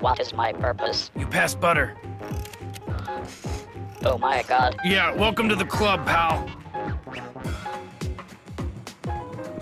[0.00, 1.10] What is my purpose?
[1.16, 1.96] You passed butter.
[4.04, 4.76] Oh my god.
[4.84, 6.48] Yeah, welcome to the club, pal.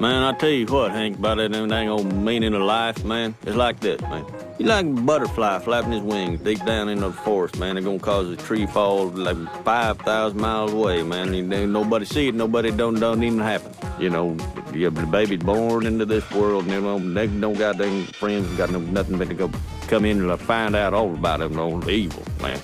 [0.00, 3.34] Man, I tell you what, Hank, about that dang old meaning of life, man.
[3.46, 4.26] It's like this, man.
[4.56, 7.74] You like a butterfly flapping his wings deep down in the forest, man.
[7.74, 11.34] They're gonna cause a tree fall like 5,000 miles away, man.
[11.34, 13.72] And nobody see it, nobody don't, don't even happen.
[13.98, 14.36] You know,
[14.70, 18.78] the baby's born into this world, and you know, they no goddamn friends, got no
[18.78, 19.50] nothing but to go
[19.88, 22.60] come in and find out all about it, no evil, man.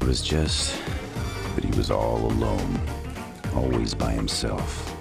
[0.00, 0.74] It was just
[1.54, 2.80] that he was all alone,
[3.54, 4.94] always by himself.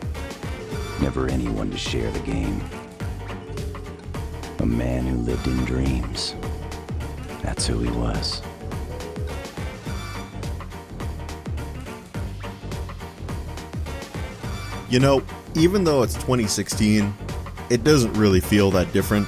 [1.01, 2.61] Never anyone to share the game.
[4.65, 6.33] A man who lived in dreams.
[7.43, 8.41] That's who he was.
[14.89, 15.21] You know,
[15.53, 17.13] even though it's 2016,
[17.69, 19.27] it doesn't really feel that different.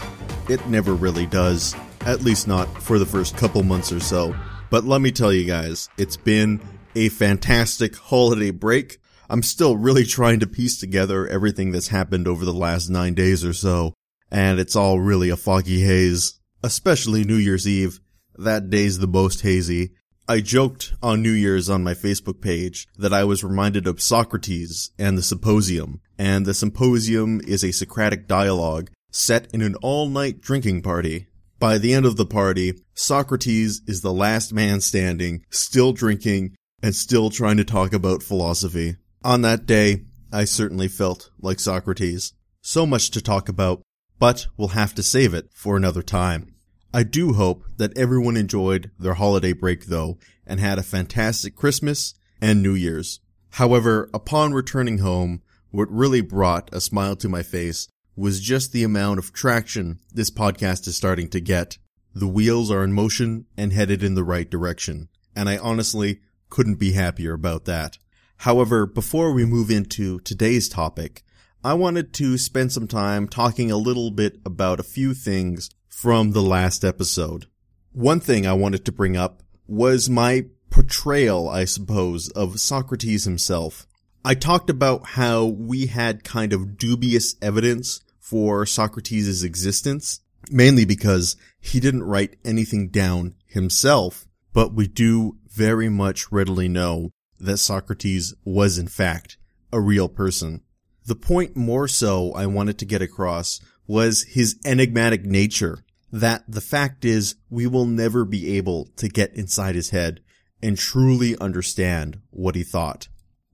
[0.50, 1.76] It never really does,
[2.08, 4.36] at least not for the first couple months or so.
[4.72, 6.60] But let me tell you guys, it's been
[6.96, 8.98] a fantastic holiday break.
[9.30, 13.46] I'm still really trying to piece together everything that's happened over the last nine days
[13.46, 13.94] or so,
[14.32, 18.00] and it's all really a foggy haze, especially New Year's Eve.
[18.36, 19.94] That day's the most hazy.
[20.28, 24.92] I joked on New Year's on my Facebook page that I was reminded of Socrates
[25.00, 30.82] and the Symposium, and the Symposium is a Socratic dialogue set in an all-night drinking
[30.82, 31.28] party.
[31.60, 36.94] By the end of the party, Socrates is the last man standing, still drinking, and
[36.94, 38.98] still trying to talk about philosophy.
[39.24, 42.34] On that day, I certainly felt like Socrates.
[42.62, 43.82] So much to talk about,
[44.20, 46.54] but we'll have to save it for another time.
[46.94, 52.16] I do hope that everyone enjoyed their holiday break though and had a fantastic Christmas
[52.42, 53.20] and New Year's.
[53.52, 58.84] However, upon returning home, what really brought a smile to my face was just the
[58.84, 61.78] amount of traction this podcast is starting to get.
[62.16, 66.80] The wheels are in motion and headed in the right direction, and I honestly couldn't
[66.80, 67.98] be happier about that.
[68.38, 71.24] However, before we move into today's topic,
[71.68, 76.32] I wanted to spend some time talking a little bit about a few things from
[76.32, 77.48] the last episode.
[77.92, 83.86] One thing I wanted to bring up was my portrayal, I suppose, of Socrates himself.
[84.24, 91.36] I talked about how we had kind of dubious evidence for Socrates' existence, mainly because
[91.60, 97.12] he didn't write anything down himself, but we do very much readily know
[97.42, 99.36] that Socrates was in fact
[99.74, 100.62] a real person.
[101.08, 106.60] The point more so I wanted to get across was his enigmatic nature, that the
[106.60, 110.20] fact is we will never be able to get inside his head
[110.62, 113.08] and truly understand what he thought.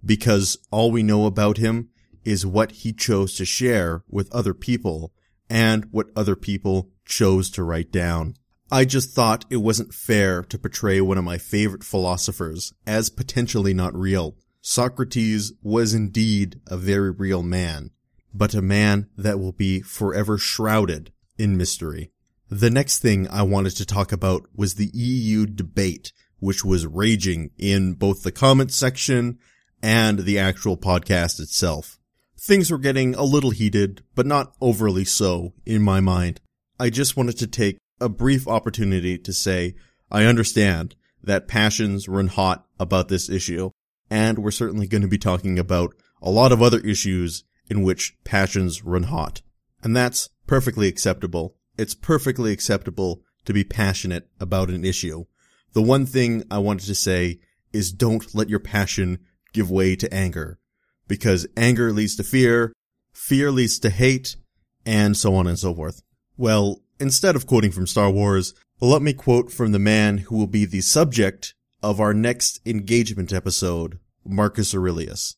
[0.03, 1.89] Because all we know about him
[2.25, 5.13] is what he chose to share with other people
[5.47, 8.33] and what other people chose to write down.
[8.71, 13.75] I just thought it wasn't fair to portray one of my favorite philosophers as potentially
[13.75, 14.37] not real.
[14.65, 17.91] Socrates was indeed a very real man,
[18.33, 22.11] but a man that will be forever shrouded in mystery.
[22.49, 27.51] The next thing I wanted to talk about was the EU debate, which was raging
[27.57, 29.37] in both the comments section
[29.81, 31.99] and the actual podcast itself.
[32.39, 36.39] Things were getting a little heated, but not overly so in my mind.
[36.79, 39.75] I just wanted to take a brief opportunity to say
[40.09, 43.71] I understand that passions run hot about this issue,
[44.13, 48.15] and we're certainly going to be talking about a lot of other issues in which
[48.23, 49.41] passions run hot.
[49.81, 51.55] And that's perfectly acceptable.
[51.79, 55.25] It's perfectly acceptable to be passionate about an issue.
[55.73, 57.39] The one thing I wanted to say
[57.73, 59.17] is don't let your passion
[59.51, 60.59] give way to anger.
[61.07, 62.71] Because anger leads to fear,
[63.13, 64.35] fear leads to hate,
[64.85, 66.03] and so on and so forth.
[66.37, 70.45] Well, instead of quoting from Star Wars, let me quote from the man who will
[70.45, 75.35] be the subject of our next engagement episode, Marcus Aurelius.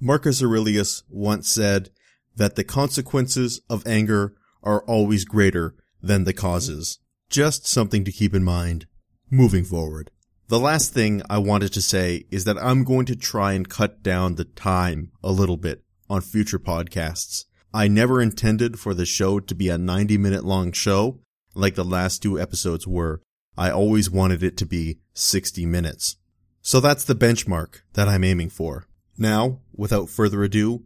[0.00, 1.90] Marcus Aurelius once said
[2.36, 6.98] that the consequences of anger are always greater than the causes.
[7.30, 8.86] Just something to keep in mind
[9.30, 10.10] moving forward.
[10.48, 14.02] The last thing I wanted to say is that I'm going to try and cut
[14.02, 17.46] down the time a little bit on future podcasts.
[17.72, 21.20] I never intended for the show to be a 90 minute long show
[21.54, 23.22] like the last two episodes were.
[23.56, 26.16] I always wanted it to be 60 minutes.
[26.64, 28.86] So that's the benchmark that I'm aiming for.
[29.18, 30.84] Now, without further ado,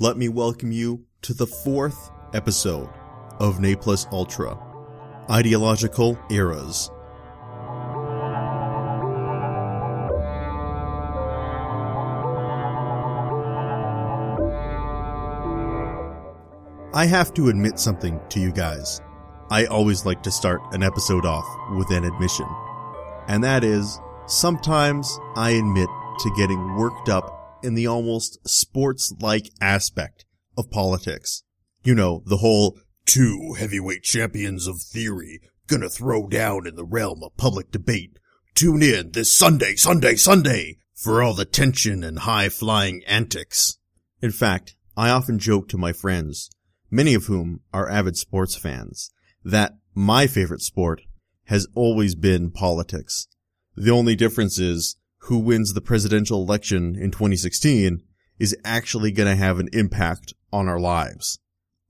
[0.00, 2.90] let me welcome you to the fourth episode
[3.38, 4.58] of Ne Plus Ultra
[5.30, 6.90] Ideological Eras.
[16.92, 19.00] I have to admit something to you guys.
[19.52, 21.46] I always like to start an episode off
[21.76, 22.48] with an admission.
[23.28, 25.88] And that is, sometimes I admit
[26.20, 30.24] to getting worked up in the almost sports-like aspect
[30.56, 31.42] of politics.
[31.84, 37.22] You know, the whole two heavyweight champions of theory gonna throw down in the realm
[37.22, 38.18] of public debate.
[38.54, 43.78] Tune in this Sunday, Sunday, Sunday for all the tension and high flying antics.
[44.20, 46.50] In fact, I often joke to my friends,
[46.90, 49.10] many of whom are avid sports fans,
[49.42, 51.02] that my favorite sport
[51.46, 53.26] has always been politics.
[53.76, 58.02] The only difference is who wins the presidential election in 2016
[58.38, 61.38] is actually going to have an impact on our lives.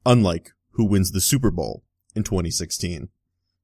[0.05, 1.83] Unlike who wins the Super Bowl
[2.15, 3.09] in 2016.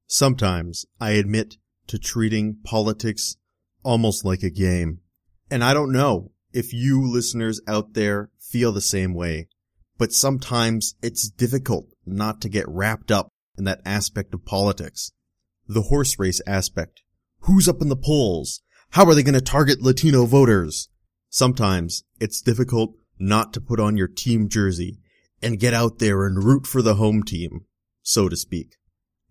[0.07, 1.57] Sometimes I admit
[1.87, 3.35] to treating politics
[3.83, 4.99] almost like a game.
[5.49, 9.47] And I don't know if you listeners out there feel the same way,
[9.97, 15.11] but sometimes it's difficult not to get wrapped up in that aspect of politics.
[15.67, 17.01] The horse race aspect.
[17.41, 18.61] Who's up in the polls?
[18.91, 20.89] How are they going to target Latino voters?
[21.29, 24.99] Sometimes it's difficult not to put on your team jersey
[25.41, 27.65] and get out there and root for the home team,
[28.01, 28.75] so to speak.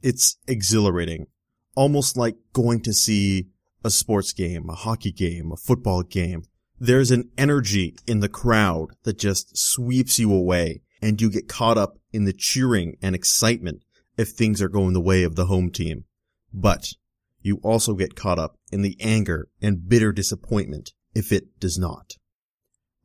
[0.02, 1.26] It's exhilarating,
[1.74, 3.48] almost like going to see
[3.84, 6.44] a sports game, a hockey game, a football game.
[6.78, 11.78] There's an energy in the crowd that just sweeps you away and you get caught
[11.78, 13.82] up in the cheering and excitement
[14.16, 16.04] if things are going the way of the home team.
[16.52, 16.92] But
[17.40, 22.14] you also get caught up in the anger and bitter disappointment if it does not.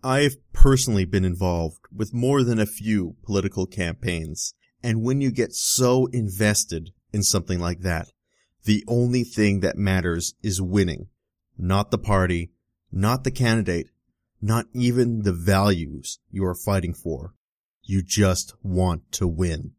[0.03, 5.53] I've personally been involved with more than a few political campaigns, and when you get
[5.53, 8.09] so invested in something like that,
[8.65, 11.07] the only thing that matters is winning,
[11.57, 12.51] not the party,
[12.91, 13.87] not the candidate,
[14.41, 17.33] not even the values you are fighting for.
[17.81, 19.71] You just want to win.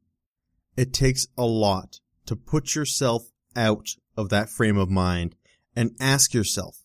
[0.76, 3.24] It takes a lot to put yourself
[3.54, 5.34] out of that frame of mind
[5.76, 6.84] and ask yourself,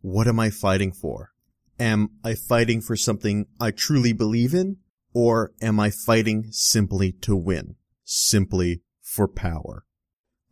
[0.00, 1.32] what am I fighting for?
[1.78, 4.78] Am I fighting for something I truly believe in?
[5.14, 7.76] Or am I fighting simply to win?
[8.04, 9.84] Simply for power?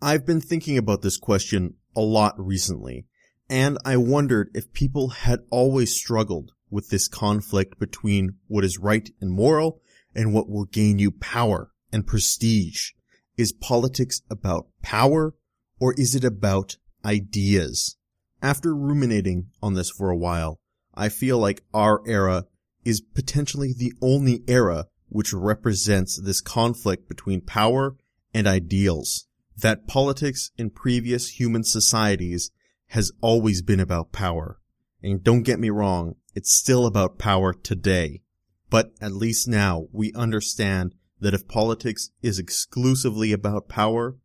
[0.02, 3.06] I've been thinking about this question a lot recently,
[3.49, 9.11] and I wondered if people had always struggled with this conflict between what is right
[9.20, 9.81] and moral
[10.14, 12.90] and what will gain you power and prestige.
[13.37, 15.34] Is politics about power
[15.81, 17.97] or is it about ideas?
[18.43, 20.61] After ruminating on this for a while,
[20.94, 22.44] I feel like our era
[22.85, 27.97] is potentially the only era which represents this conflict between power
[28.32, 29.27] and ideals.
[29.56, 32.50] That politics in previous human societies
[32.88, 34.59] has always been about power.
[35.03, 38.23] And don't get me wrong, it's still about power today.
[38.71, 44.17] But at least now we understand that if politics is exclusively about power,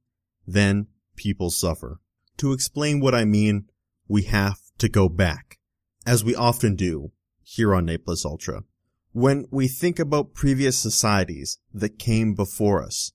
[0.48, 2.00] then people suffer.
[2.38, 3.66] To explain what I mean,
[4.08, 5.58] we have to go back,
[6.06, 7.12] as we often do
[7.44, 8.64] here on Ne Plus Ultra.
[9.14, 13.14] When we think about previous societies that came before us,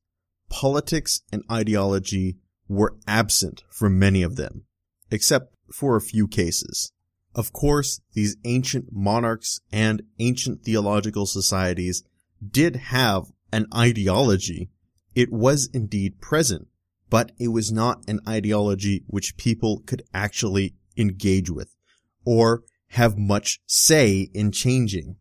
[0.49, 2.39] politics and ideology
[2.69, 4.65] were absent from many of them,
[5.11, 6.93] except for a few cases.
[7.35, 12.03] Of course, these ancient monarchs and ancient theological societies
[12.45, 14.71] did have an ideology.
[15.15, 16.69] It was indeed present,
[17.11, 21.75] but it was not an ideology which people could actually engage with
[22.25, 25.17] or have much say in changing.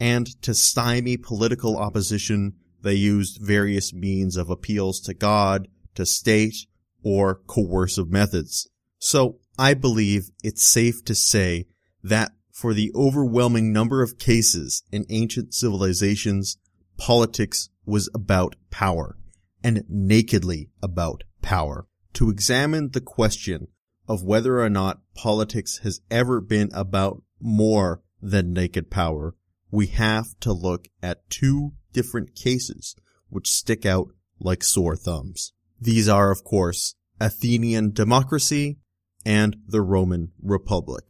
[0.00, 6.66] And to stymie political opposition, they used various means of appeals to God, to state,
[7.02, 8.68] or coercive methods.
[8.98, 11.66] So I believe it's safe to say
[12.02, 16.58] that for the overwhelming number of cases in ancient civilizations,
[16.96, 19.16] politics was about power
[19.64, 21.86] and nakedly about power.
[22.14, 23.68] To examine the question
[24.08, 29.34] of whether or not politics has ever been about more than naked power,
[29.70, 32.94] we have to look at two different cases
[33.28, 34.08] which stick out
[34.38, 35.52] like sore thumbs.
[35.80, 38.78] These are, of course, Athenian democracy
[39.24, 41.04] and the Roman Republic.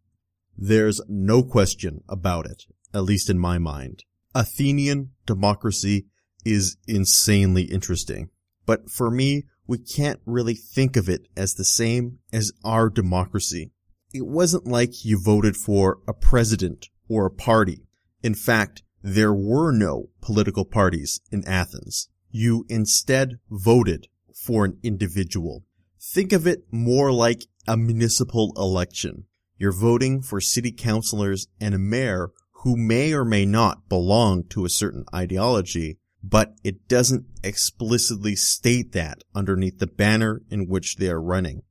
[0.57, 4.05] There's no question about it, at least in my mind.
[4.35, 6.07] Athenian democracy
[6.45, 8.31] is insanely interesting.
[8.67, 13.71] But for me, we can't really think of it as the same as our democracy.
[14.12, 17.87] It wasn't like you voted for a president or a party.
[18.23, 22.09] In fact, there were no political parties in Athens.
[22.31, 25.64] You instead voted for an individual.
[26.00, 29.25] Think of it more like a municipal election.
[29.57, 32.31] You're voting for city councilors and a mayor
[32.62, 38.93] who may or may not belong to a certain ideology, but it doesn't explicitly state
[38.93, 41.62] that underneath the banner in which they are running.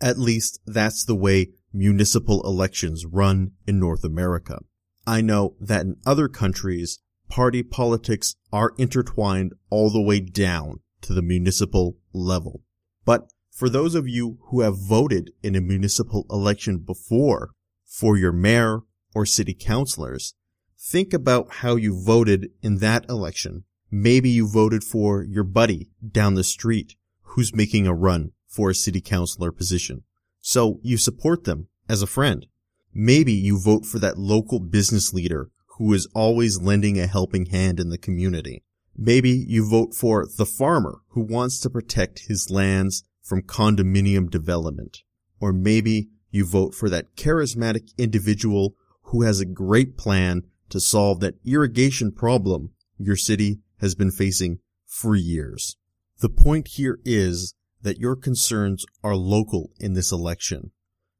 [0.00, 4.58] At least that's the way municipal elections run in North America.
[5.06, 11.14] I know that in other countries, party politics are intertwined all the way down to
[11.14, 12.62] the municipal level.
[13.04, 17.50] But for those of you who have voted in a municipal election before
[17.84, 18.80] for your mayor
[19.14, 20.34] or city councilors,
[20.78, 23.64] think about how you voted in that election.
[23.96, 28.74] Maybe you voted for your buddy down the street who's making a run for a
[28.74, 30.02] city councilor position.
[30.40, 32.44] So you support them as a friend.
[32.92, 37.78] Maybe you vote for that local business leader who is always lending a helping hand
[37.78, 38.64] in the community.
[38.96, 45.04] Maybe you vote for the farmer who wants to protect his lands from condominium development.
[45.38, 51.20] Or maybe you vote for that charismatic individual who has a great plan to solve
[51.20, 55.76] that irrigation problem your city has been facing for years.
[56.20, 60.70] The point here is that your concerns are local in this election.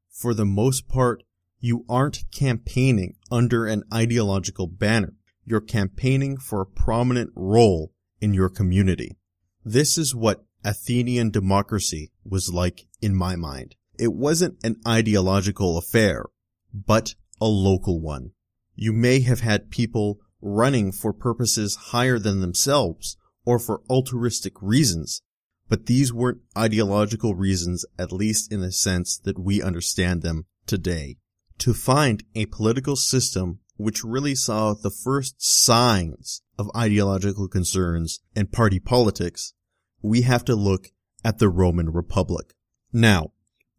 [0.09, 1.21] For the most part,
[1.59, 5.13] you aren't campaigning under an ideological banner.
[5.45, 9.19] You're campaigning for a prominent role in your community.
[9.63, 13.75] This is what Athenian democracy was like in my mind.
[13.99, 16.25] It wasn't an ideological affair,
[16.73, 18.31] but a local one.
[18.73, 25.23] You may have had people running for purposes higher than themselves or for altruistic reasons,
[25.67, 31.17] but these weren't ideological reasons, at least in the sense that we understand them today.
[31.59, 38.51] To find a political system which really saw the first signs of ideological concerns and
[38.51, 39.53] party politics,
[40.01, 40.89] we have to look
[41.23, 42.53] at the Roman Republic.
[42.93, 43.31] Now,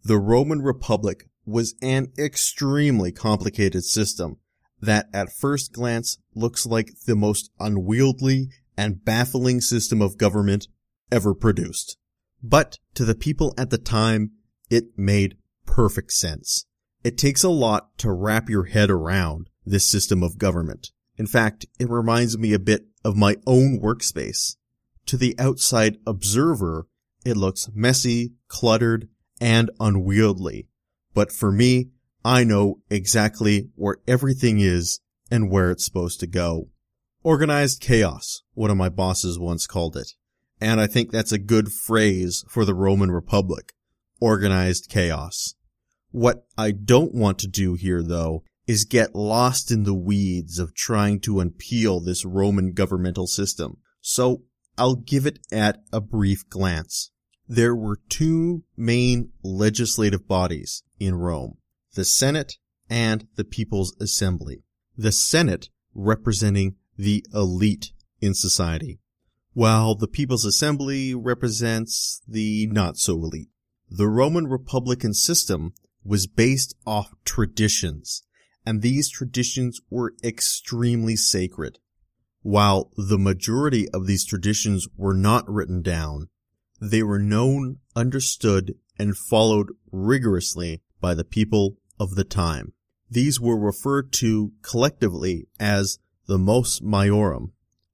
[0.02, 4.38] the Roman Republic was an extremely complicated system
[4.86, 10.68] that at first glance looks like the most unwieldy and baffling system of government
[11.12, 11.96] ever produced.
[12.42, 14.32] But to the people at the time,
[14.70, 16.66] it made perfect sense.
[17.04, 20.90] It takes a lot to wrap your head around this system of government.
[21.16, 24.56] In fact, it reminds me a bit of my own workspace.
[25.06, 26.88] To the outside observer,
[27.24, 29.08] it looks messy, cluttered,
[29.40, 30.68] and unwieldy.
[31.14, 31.90] But for me,
[32.26, 34.98] I know exactly where everything is
[35.30, 36.70] and where it's supposed to go.
[37.22, 40.14] Organized chaos, one of my bosses once called it.
[40.60, 43.74] And I think that's a good phrase for the Roman Republic.
[44.20, 45.54] Organized chaos.
[46.10, 50.74] What I don't want to do here though is get lost in the weeds of
[50.74, 53.76] trying to unpeel this Roman governmental system.
[54.00, 54.42] So
[54.76, 57.12] I'll give it at a brief glance.
[57.46, 61.58] There were two main legislative bodies in Rome,
[61.96, 64.62] the Senate and the People's Assembly.
[64.96, 69.00] The Senate representing the elite in society,
[69.52, 73.48] while the People's Assembly represents the not so elite.
[73.90, 75.74] The Roman Republican system
[76.04, 78.22] was based off traditions
[78.66, 81.78] and these traditions were extremely sacred.
[82.42, 86.28] While the majority of these traditions were not written down,
[86.80, 92.72] they were known, understood, and followed rigorously by the people of the time.
[93.10, 97.52] These were referred to collectively as the mos maiorum,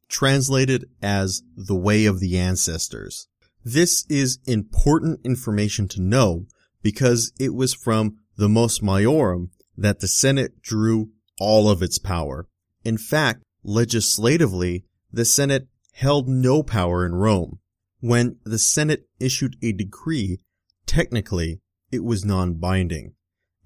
[0.08, 3.28] translated as the way of the ancestors.
[3.64, 6.46] This is important information to know
[6.82, 12.48] because it was from the mos maiorum that the Senate drew all of its power.
[12.84, 17.58] In fact, legislatively, the Senate held no power in Rome.
[18.00, 20.40] When the Senate issued a decree,
[20.86, 23.14] technically, it was non-binding.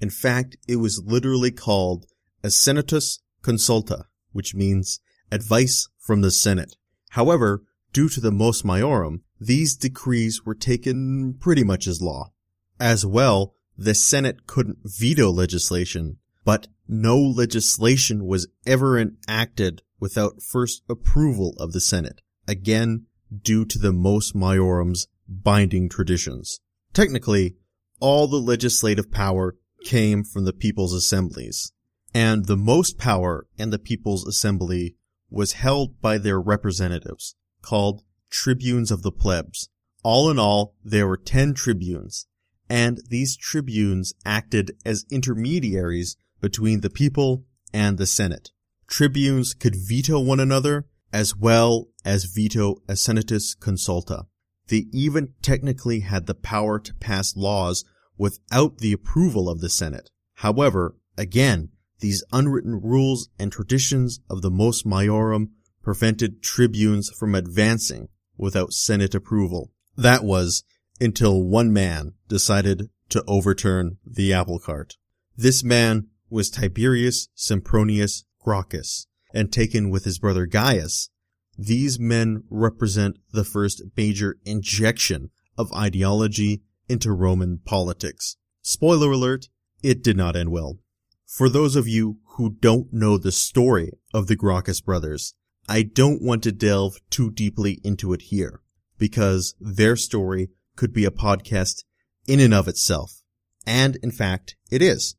[0.00, 2.06] In fact, it was literally called
[2.42, 5.00] a senatus consulta, which means
[5.32, 6.76] advice from the Senate.
[7.10, 7.62] However,
[7.92, 12.32] due to the mos maiorum, these decrees were taken pretty much as law.
[12.78, 20.82] As well, the Senate couldn't veto legislation, but no legislation was ever enacted without first
[20.88, 23.06] approval of the Senate, again
[23.42, 26.60] due to the mos maiorum's binding traditions.
[26.92, 27.56] Technically,
[27.98, 31.72] all the legislative power came from the people's assemblies,
[32.14, 34.96] and the most power in the people's assembly
[35.30, 39.68] was held by their representatives, called tribunes of the plebs.
[40.02, 42.26] All in all, there were 10 tribunes,
[42.68, 48.50] and these tribunes acted as intermediaries between the people and the Senate.
[48.86, 54.26] Tribunes could veto one another as well as veto a senatus consulta.
[54.68, 57.84] They even technically had the power to pass laws
[58.18, 60.10] without the approval of the Senate.
[60.34, 61.70] However, again,
[62.00, 65.48] these unwritten rules and traditions of the mos maiorum
[65.82, 69.72] prevented tribunes from advancing without Senate approval.
[69.96, 70.64] That was
[71.00, 74.96] until one man decided to overturn the apple cart.
[75.36, 81.10] This man was Tiberius Sempronius Gracchus, and taken with his brother Gaius,
[81.58, 88.36] these men represent the first major injection of ideology into Roman politics.
[88.62, 89.48] Spoiler alert,
[89.82, 90.78] it did not end well.
[91.26, 95.34] For those of you who don't know the story of the Gracchus brothers,
[95.68, 98.60] I don't want to delve too deeply into it here,
[98.98, 101.84] because their story could be a podcast
[102.26, 103.22] in and of itself.
[103.66, 105.16] And in fact, it is.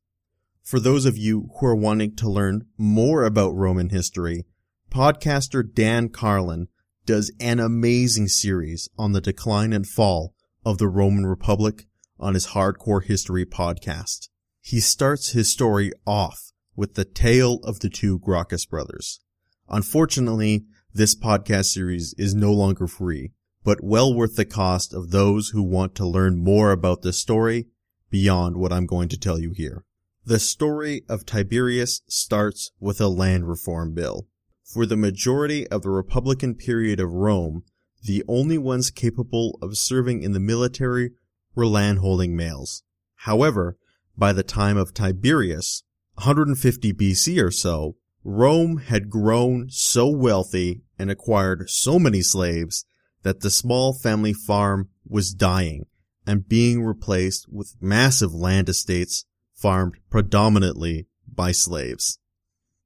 [0.64, 4.46] For those of you who are wanting to learn more about Roman history,
[4.90, 6.68] podcaster Dan Carlin
[7.06, 10.34] does an amazing series on the decline and fall
[10.68, 11.86] of the Roman Republic
[12.20, 14.28] on his Hardcore History podcast.
[14.60, 19.22] He starts his story off with the tale of the two Gracchus brothers.
[19.70, 23.32] Unfortunately, this podcast series is no longer free,
[23.64, 27.68] but well worth the cost of those who want to learn more about the story
[28.10, 29.86] beyond what I'm going to tell you here.
[30.26, 34.28] The story of Tiberius starts with a land reform bill.
[34.66, 37.64] For the majority of the Republican period of Rome,
[38.08, 41.12] the only ones capable of serving in the military
[41.54, 42.82] were landholding males.
[43.16, 43.78] However,
[44.18, 45.84] by the time of Tiberius,
[46.16, 52.86] 150 BC or so, Rome had grown so wealthy and acquired so many slaves
[53.24, 55.86] that the small family farm was dying
[56.26, 62.20] and being replaced with massive land estates farmed predominantly by slaves.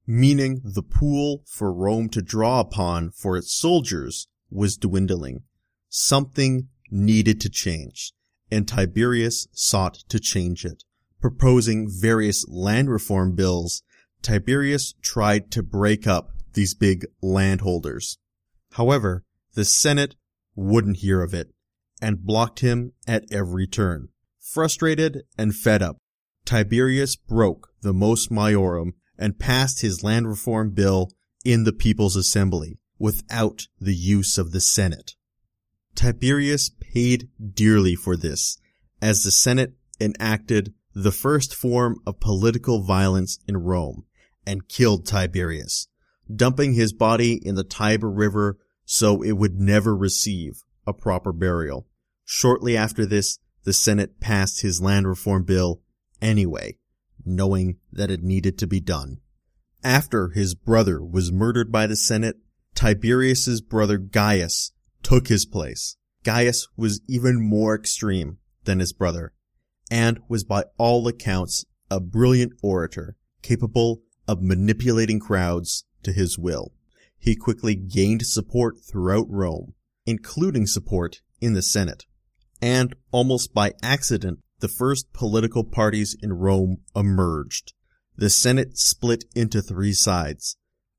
[0.04, 5.42] Meaning the pool for Rome to draw upon for its soldiers was dwindling.
[5.88, 8.12] Something needed to change,
[8.50, 10.84] and Tiberius sought to change it.
[11.20, 13.82] Proposing various land reform bills,
[14.22, 18.18] Tiberius tried to break up these big landholders.
[18.72, 20.16] However, the Senate
[20.54, 21.50] wouldn't hear of it
[22.00, 24.08] and blocked him at every turn.
[24.40, 25.96] Frustrated and fed up,
[26.44, 31.10] Tiberius broke the mos maiorum and passed his land reform bill
[31.44, 35.16] in the People's Assembly without the use of the Senate.
[35.96, 38.58] Tiberius paid dearly for this,
[39.02, 44.04] as the Senate enacted the first form of political violence in Rome
[44.46, 45.88] and killed Tiberius,
[46.32, 51.88] dumping his body in the Tiber River so it would never receive a proper burial.
[52.24, 55.82] Shortly after this, the Senate passed his land reform bill
[56.20, 56.78] anyway,
[57.24, 59.16] knowing that it needed to be done.
[59.82, 62.36] After his brother was murdered by the Senate,
[62.74, 65.96] Tiberius's brother Gaius took his place.
[66.24, 69.32] Gaius was even more extreme than his brother
[69.90, 76.72] and was by all accounts a brilliant orator capable of manipulating crowds to his will.
[77.18, 79.74] He quickly gained support throughout Rome,
[80.06, 82.06] including support in the Senate.
[82.60, 87.74] And almost by accident, the first political parties in Rome emerged.
[88.16, 90.56] The Senate split into three sides.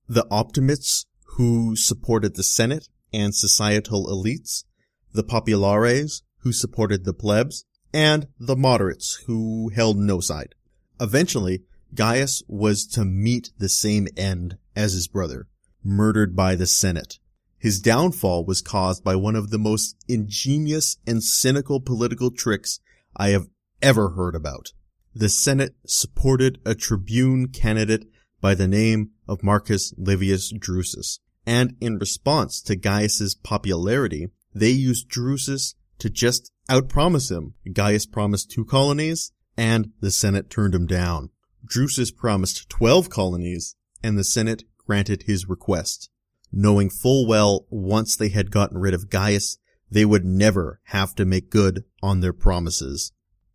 [0.07, 4.65] The optimates, who supported the Senate and societal elites,
[5.13, 10.53] the populares, who supported the plebs, and the moderates, who held no side.
[10.99, 11.63] Eventually,
[11.95, 15.47] Gaius was to meet the same end as his brother,
[15.83, 17.19] murdered by the Senate.
[17.57, 22.79] His downfall was caused by one of the most ingenious and cynical political tricks
[23.15, 23.47] I have
[23.81, 24.73] ever heard about.
[25.15, 28.05] The Senate supported a tribune candidate
[28.41, 35.09] by the name of Marcus Livius Drusus, and in response to Gaius's popularity, they used
[35.09, 37.53] Drusus to just outpromise him.
[37.71, 41.29] Gaius promised two colonies, and the Senate turned him down.
[41.65, 46.09] Drusus promised 12 colonies, and the Senate granted his request,
[46.51, 49.57] knowing full well once they had gotten rid of Gaius,
[49.89, 53.11] they would never have to make good on their promises.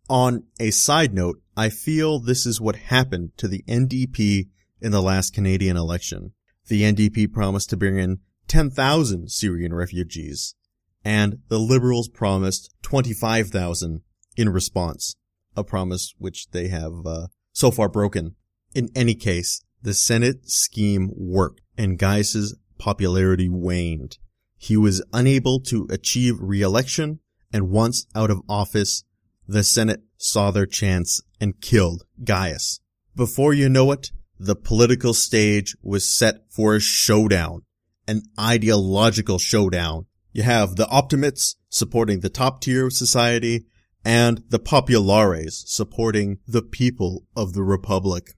[0.09, 4.47] On a side note, I feel this is what happened to the NDP
[4.81, 6.33] in the last Canadian election.
[6.67, 10.55] The NDP promised to bring in 10,000 Syrian refugees,
[11.03, 14.01] and the Liberals promised 25,000
[14.37, 15.15] in response,
[15.55, 18.35] a promise which they have uh, so far broken.
[18.73, 24.17] In any case, the Senate scheme worked, and Gaius's popularity waned.
[24.57, 27.19] He was unable to achieve re-election,
[27.53, 29.03] and once out of office,
[29.47, 32.81] the Senate saw their chance and killed Gaius.
[33.15, 37.63] Before you know it, the political stage was set for a showdown,
[38.07, 40.05] an ideological showdown.
[40.31, 43.65] You have the optimates supporting the top tier of society
[44.05, 48.35] and the populares supporting the people of the republic.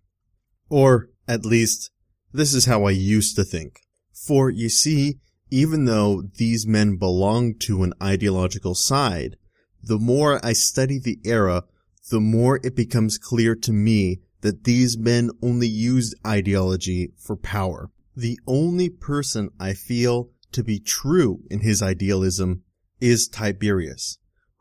[0.69, 1.91] Or, at least,
[2.33, 3.81] this is how I used to think.
[4.13, 5.19] For you see,
[5.51, 9.35] even though these men belong to an ideological side,
[9.83, 11.63] the more I study the era,
[12.09, 17.91] the more it becomes clear to me that these men only used ideology for power.
[18.15, 22.63] The only person I feel to be true in his idealism
[22.99, 24.17] is Tiberius,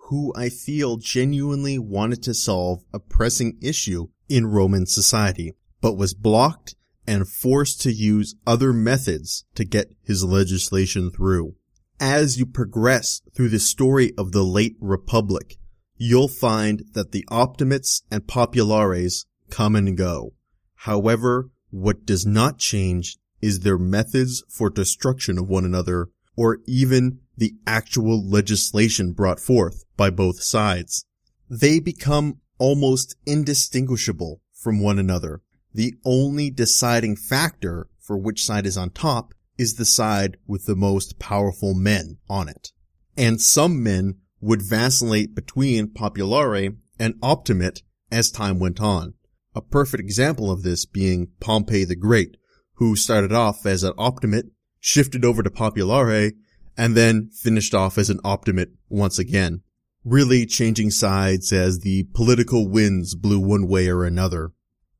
[0.09, 6.14] who I feel genuinely wanted to solve a pressing issue in Roman society, but was
[6.14, 11.55] blocked and forced to use other methods to get his legislation through.
[11.99, 15.57] As you progress through the story of the late Republic,
[15.97, 20.35] you'll find that the Optimates and Populares come and go.
[20.75, 27.21] However, what does not change is their methods for destruction of one another, or even
[27.37, 31.05] the actual legislation brought forth by both sides.
[31.49, 35.43] They become almost indistinguishable from one another.
[35.73, 40.77] The only deciding factor for which side is on top is the side with the
[40.77, 42.73] most powerful men on it.
[43.17, 49.15] And some men would vacillate between Populare and Optimate as time went on.
[49.55, 52.37] A perfect example of this being Pompey the Great,
[52.75, 54.47] who started off as an Optimate,
[54.79, 56.33] shifted over to Populare,
[56.77, 59.63] and then finished off as an Optimate once again,
[60.05, 64.53] really changing sides as the political winds blew one way or another.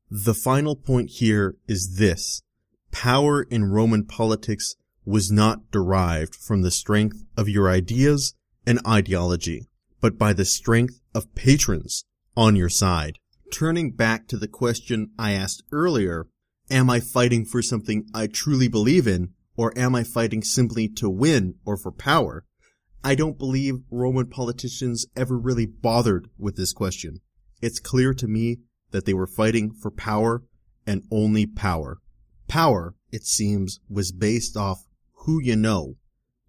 [0.09, 2.43] The final point here is this.
[2.91, 8.35] Power in Roman politics was not derived from the strength of your ideas
[8.67, 9.69] and ideology,
[10.01, 12.03] but by the strength of patrons
[12.35, 13.17] on your side.
[13.51, 16.27] Turning back to the question I asked earlier,
[16.69, 21.09] Am I fighting for something I truly believe in, or am I fighting simply to
[21.09, 22.45] win or for power?
[23.03, 27.19] I don't believe Roman politicians ever really bothered with this question.
[27.61, 28.59] It's clear to me
[28.91, 30.43] that they were fighting for power
[30.87, 31.97] and only power.
[32.47, 34.85] Power, it seems, was based off
[35.25, 35.95] who you know,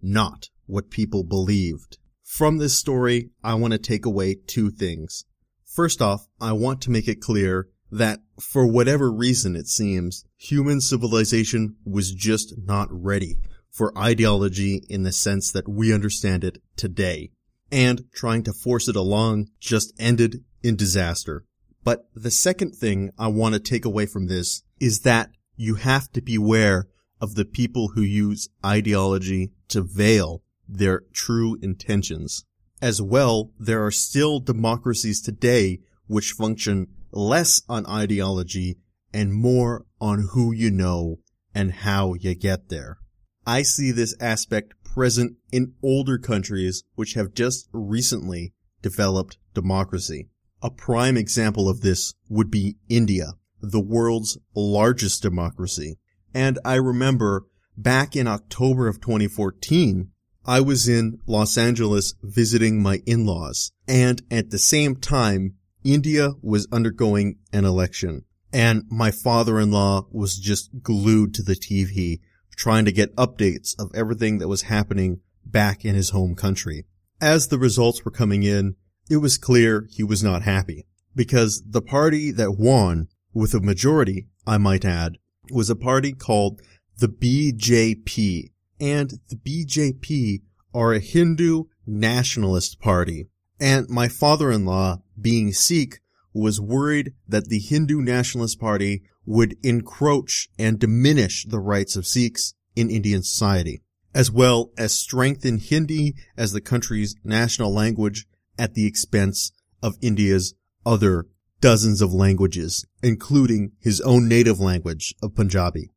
[0.01, 1.99] not what people believed.
[2.23, 5.25] From this story, I want to take away two things.
[5.73, 10.83] First off, I want to make it clear that for whatever reason it seems, human
[10.83, 13.39] civilization was just not ready
[13.71, 17.31] for ideology in the sense that we understand it today.
[17.71, 21.47] And trying to force it along just ended in disaster.
[21.83, 26.13] But the second thing I want to take away from this is that you have
[26.13, 32.45] to beware of the people who use ideology to veil their true intentions.
[32.83, 38.79] As well, there are still democracies today which function less on ideology
[39.15, 41.21] and more on who you know
[41.55, 42.99] and how you get there.
[43.47, 50.29] I see this aspect present in older countries which have just recently developed democracy.
[50.61, 55.99] A prime example of this would be India, the world's largest democracy.
[56.35, 60.11] And I remember back in October of 2014,
[60.45, 63.73] I was in Los Angeles visiting my in-laws.
[63.87, 70.83] And at the same time, India was undergoing an election and my father-in-law was just
[70.83, 72.21] glued to the TV
[72.55, 76.85] trying to get updates of everything that was happening back in his home country.
[77.21, 78.77] As the results were coming in,
[79.09, 84.29] it was clear he was not happy because the party that won with a majority,
[84.47, 85.17] I might add,
[85.51, 86.61] was a party called
[86.99, 88.52] the BJP
[88.83, 90.43] and the BJP
[90.75, 93.29] are a Hindu nationalist party.
[93.61, 96.01] And my father-in-law, being Sikh,
[96.35, 102.55] was worried that the Hindu Nationalist Party would encroach and diminish the rights of Sikhs
[102.75, 103.83] in Indian society,
[104.15, 108.27] as well as strengthen Hindi as the country's national language
[108.59, 111.27] at the expense of India's other
[111.61, 115.91] dozens of languages, including his own native language of Punjabi.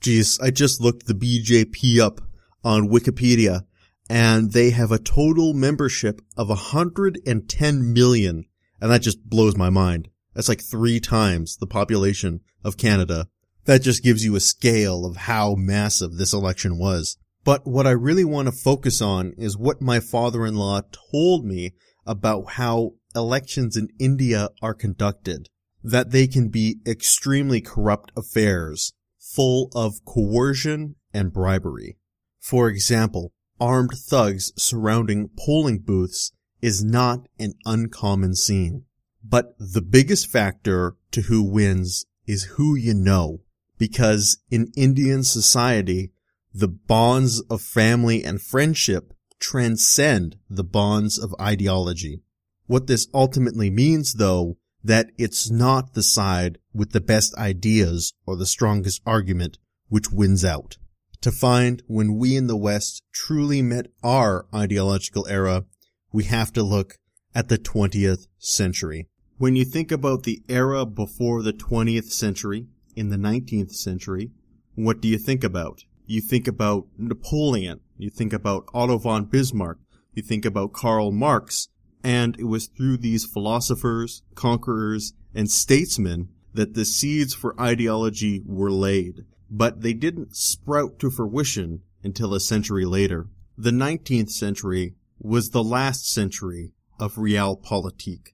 [0.00, 2.20] Geez, I just looked the BJP up
[2.64, 3.62] on Wikipedia
[4.08, 8.44] and they have a total membership of 110 million
[8.80, 10.08] and that just blows my mind.
[10.34, 13.28] That's like three times the population of Canada.
[13.64, 17.16] That just gives you a scale of how massive this election was.
[17.44, 21.72] But what I really want to focus on is what my father-in-law told me
[22.06, 25.48] about how elections in India are conducted.
[25.84, 31.98] That they can be extremely corrupt affairs, full of coercion and bribery.
[32.42, 38.84] For example, armed thugs surrounding polling booths is not an uncommon scene.
[39.22, 43.42] But the biggest factor to who wins is who you know.
[43.78, 46.10] Because in Indian society,
[46.52, 52.22] the bonds of family and friendship transcend the bonds of ideology.
[52.66, 58.36] What this ultimately means though, that it's not the side with the best ideas or
[58.36, 60.76] the strongest argument which wins out.
[61.22, 65.64] To find when we in the West truly met our ideological era,
[66.12, 66.98] we have to look
[67.34, 69.08] at the 20th century.
[69.38, 74.30] When you think about the era before the 20th century, in the 19th century,
[74.74, 75.84] what do you think about?
[76.06, 79.78] You think about Napoleon, you think about Otto von Bismarck,
[80.12, 81.68] you think about Karl Marx,
[82.04, 88.70] and it was through these philosophers, conquerors, and statesmen that the seeds for ideology were
[88.70, 89.24] laid.
[89.54, 93.26] But they didn't sprout to fruition until a century later.
[93.58, 98.32] The 19th century was the last century of realpolitik,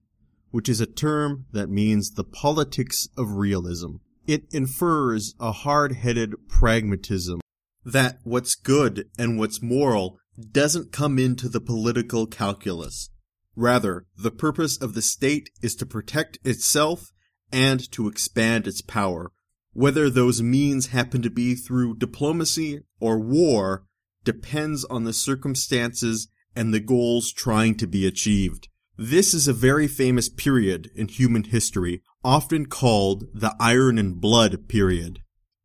[0.52, 3.96] which is a term that means the politics of realism.
[4.28, 7.40] It infers a hard-headed pragmatism
[7.84, 10.18] that what's good and what's moral
[10.52, 13.10] doesn't come into the political calculus.
[13.56, 17.10] Rather, the purpose of the state is to protect itself
[17.50, 19.32] and to expand its power.
[19.78, 23.84] Whether those means happen to be through diplomacy or war
[24.24, 28.66] depends on the circumstances and the goals trying to be achieved.
[28.96, 34.66] This is a very famous period in human history, often called the Iron and Blood
[34.66, 35.20] period.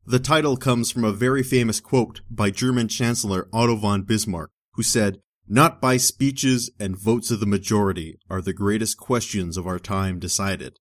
[0.05, 4.83] The title comes from a very famous quote by German Chancellor Otto von Bismarck, who
[4.83, 9.79] said, Not by speeches and votes of the majority are the greatest questions of our
[9.79, 10.77] time decided,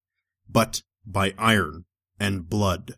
[0.51, 1.87] but by iron
[2.21, 2.97] and blood.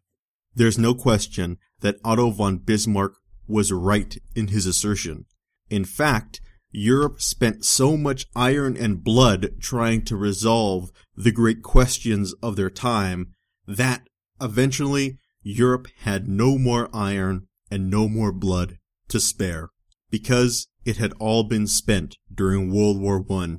[0.55, 3.15] There's no question that Otto von Bismarck
[3.47, 5.27] was right in his assertion.
[5.69, 6.41] In fact,
[6.71, 12.71] Europe spent so much iron and blood trying to resolve the great questions of their
[12.71, 13.33] time
[13.67, 14.09] that
[14.41, 19.71] eventually Europe had no more iron and no more blood to spare
[20.11, 23.57] because it had all been spent during World War I.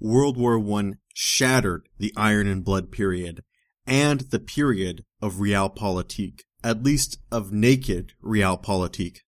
[0.00, 3.42] World War I shattered the iron and blood period
[3.86, 9.18] and the period of realpolitik, at least of naked realpolitik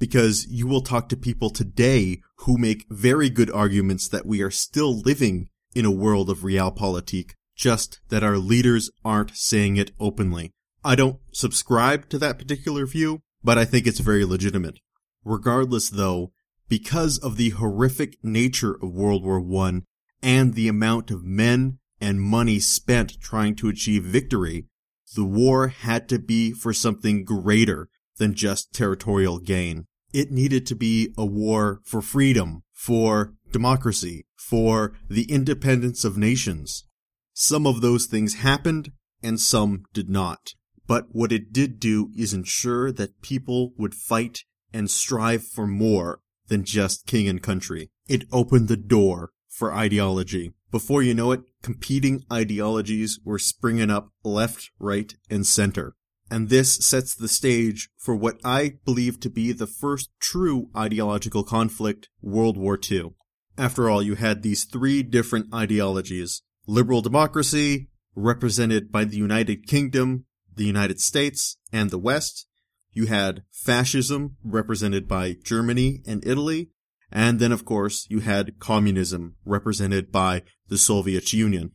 [0.00, 4.50] because you will talk to people today who make very good arguments that we are
[4.50, 10.50] still living in a world of realpolitik, just that our leaders aren't saying it openly.
[10.82, 14.80] I don't subscribe to that particular view, but I think it's very legitimate.
[15.22, 16.32] Regardless though,
[16.68, 19.82] because of the horrific nature of World War I
[20.22, 24.66] and the amount of men and money spent trying to achieve victory,
[25.14, 29.86] the war had to be for something greater than just territorial gain.
[30.12, 36.84] It needed to be a war for freedom, for democracy, for the independence of nations.
[37.32, 38.92] Some of those things happened
[39.22, 40.54] and some did not.
[40.86, 46.20] But what it did do is ensure that people would fight and strive for more
[46.48, 47.90] than just king and country.
[48.08, 50.52] It opened the door for ideology.
[50.70, 55.94] Before you know it, competing ideologies were springing up left, right, and center
[56.30, 61.42] and this sets the stage for what I believe to be the first true ideological
[61.42, 63.14] conflict, World War II.
[63.58, 66.42] After all, you had these three different ideologies.
[66.66, 72.46] Liberal democracy, represented by the United Kingdom, the United States, and the West.
[72.92, 76.70] You had fascism, represented by Germany and Italy.
[77.12, 81.72] And then, of course, you had communism, represented by the Soviet Union.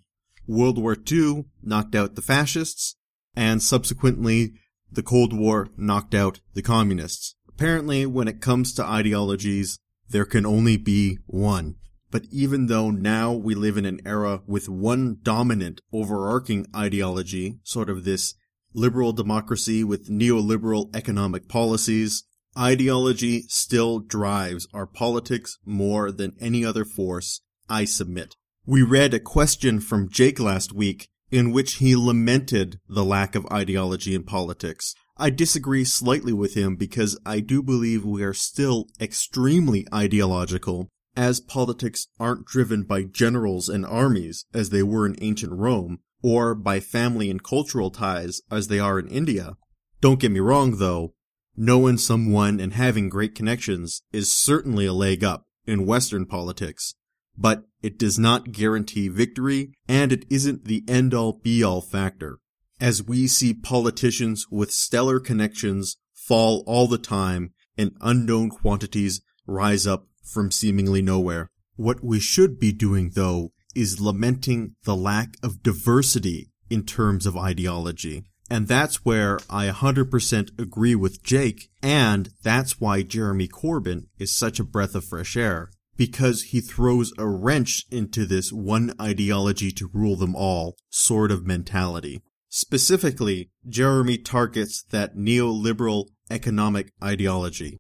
[0.48, 2.96] World War II knocked out the fascists,
[3.36, 4.54] and subsequently
[4.92, 7.36] the Cold War knocked out the communists.
[7.48, 9.78] Apparently, when it comes to ideologies,
[10.10, 11.76] there can only be one.
[12.12, 17.90] But even though now we live in an era with one dominant overarching ideology, sort
[17.90, 18.36] of this
[18.74, 22.24] liberal democracy with neoliberal economic policies,
[22.58, 28.36] ideology still drives our politics more than any other force, I submit.
[28.66, 33.46] We read a question from Jake last week in which he lamented the lack of
[33.52, 34.96] ideology in politics.
[35.18, 41.40] I disagree slightly with him because I do believe we are still extremely ideological, as
[41.40, 46.80] politics aren't driven by generals and armies as they were in ancient Rome, or by
[46.80, 49.56] family and cultural ties as they are in India.
[50.02, 51.14] Don't get me wrong though,
[51.58, 56.96] knowing someone and having great connections is certainly a leg up in Western politics
[57.38, 62.40] but it does not guarantee victory and it isn't the end all be all factor.
[62.80, 69.86] As we see politicians with stellar connections fall all the time and unknown quantities rise
[69.86, 71.52] up from seemingly nowhere.
[71.76, 77.38] What we should be doing though is lamenting the lack of diversity in terms of
[77.38, 78.24] ideology.
[78.50, 84.60] And that's where I 100% agree with Jake, and that's why Jeremy Corbyn is such
[84.60, 89.90] a breath of fresh air because he throws a wrench into this one ideology to
[89.94, 92.22] rule them all sort of mentality.
[92.50, 97.78] Specifically, Jeremy targets that neoliberal economic ideology.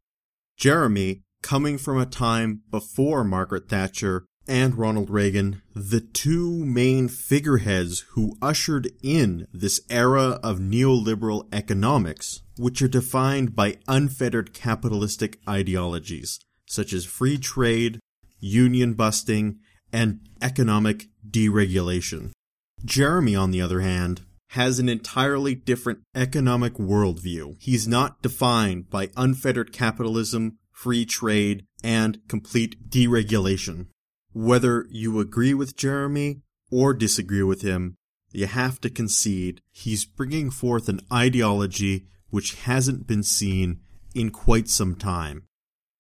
[0.58, 8.01] Jeremy, coming from a time before Margaret Thatcher and Ronald Reagan, the two main figureheads
[8.12, 16.39] who ushered in this era of neoliberal economics, which are defined by unfettered capitalistic ideologies,
[16.67, 17.99] such as free trade,
[18.39, 19.60] union busting,
[19.91, 22.31] and economic deregulation.
[22.84, 27.55] Jeremy, on the other hand, has an entirely different economic worldview.
[27.60, 33.88] He's not defined by unfettered capitalism, free trade, and complete deregulation.
[34.36, 37.95] Whether you agree with Jeremy or disagree with him,
[38.34, 43.80] you have to concede he's bringing forth an ideology which hasn't been seen
[44.13, 45.43] in quite some time.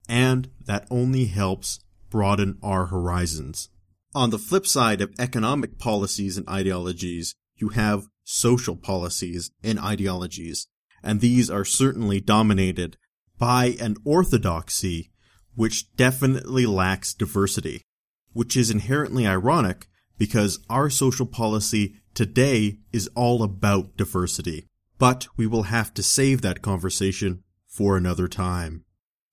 [0.09, 3.69] And that only helps broaden our horizons.
[4.13, 10.67] On the flip side of economic policies and ideologies, you have social policies and ideologies,
[11.01, 12.97] and these are certainly dominated
[13.37, 15.13] by an orthodoxy
[15.55, 17.81] which definitely lacks diversity,
[18.35, 24.67] which is inherently ironic because our social policy today is all about diversity.
[24.97, 28.83] But we will have to save that conversation for another time.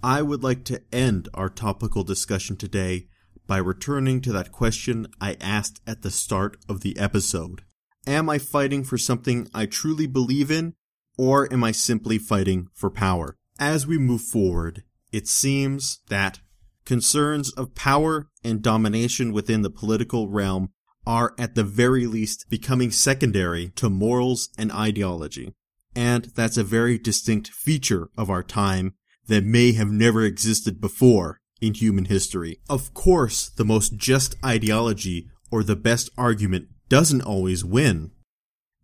[0.05, 3.09] I would like to end our topical discussion today
[3.49, 7.63] by returning to that question I asked at the start of the episode.
[8.07, 10.75] Am I fighting for something I truly believe in,
[11.19, 13.37] or am I simply fighting for power?
[13.59, 16.39] As we move forward, it seems that
[16.85, 20.71] concerns of power and domination within the political realm
[21.07, 25.53] are at the very least becoming secondary to morals and ideology.
[25.95, 28.95] And that's a very distinct feature of our time
[29.27, 32.61] that may have never existed before in human history.
[32.69, 38.11] Of course, the most just ideology or the best argument doesn't always win,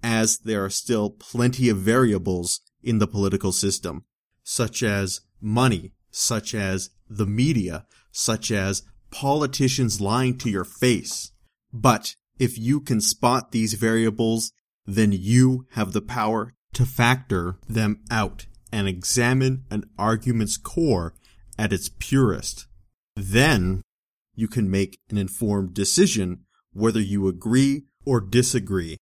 [0.03, 4.05] as there are still plenty of variables in the political system,
[4.45, 11.33] such as money, such as the media, such as politicians lying to your face.
[11.73, 14.53] But if you can spot these variables,
[14.87, 21.15] then you have the power to factor them out and examine an argument's core
[21.59, 22.67] at its purest.
[23.17, 23.83] Then
[24.35, 28.97] you can make an informed decision whether you agree or disagree.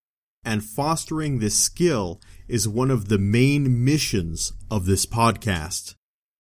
[0.45, 5.95] And fostering this skill is one of the main missions of this podcast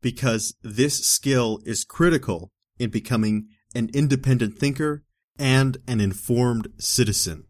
[0.06, 5.02] because this skill is critical in becoming an independent thinker
[5.36, 7.42] and an informed citizen.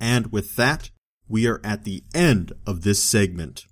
[0.00, 0.88] And with that,
[1.28, 3.66] we are at the end of this segment.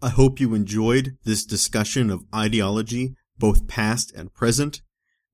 [0.00, 4.80] I hope you enjoyed this discussion of ideology, both past and present,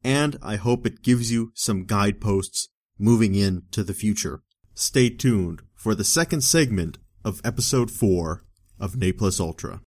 [0.02, 4.40] and I hope it gives you some guideposts moving into the future.
[4.72, 8.42] Stay tuned for the second segment of episode 4
[8.80, 9.82] of Ne Plus Ultra.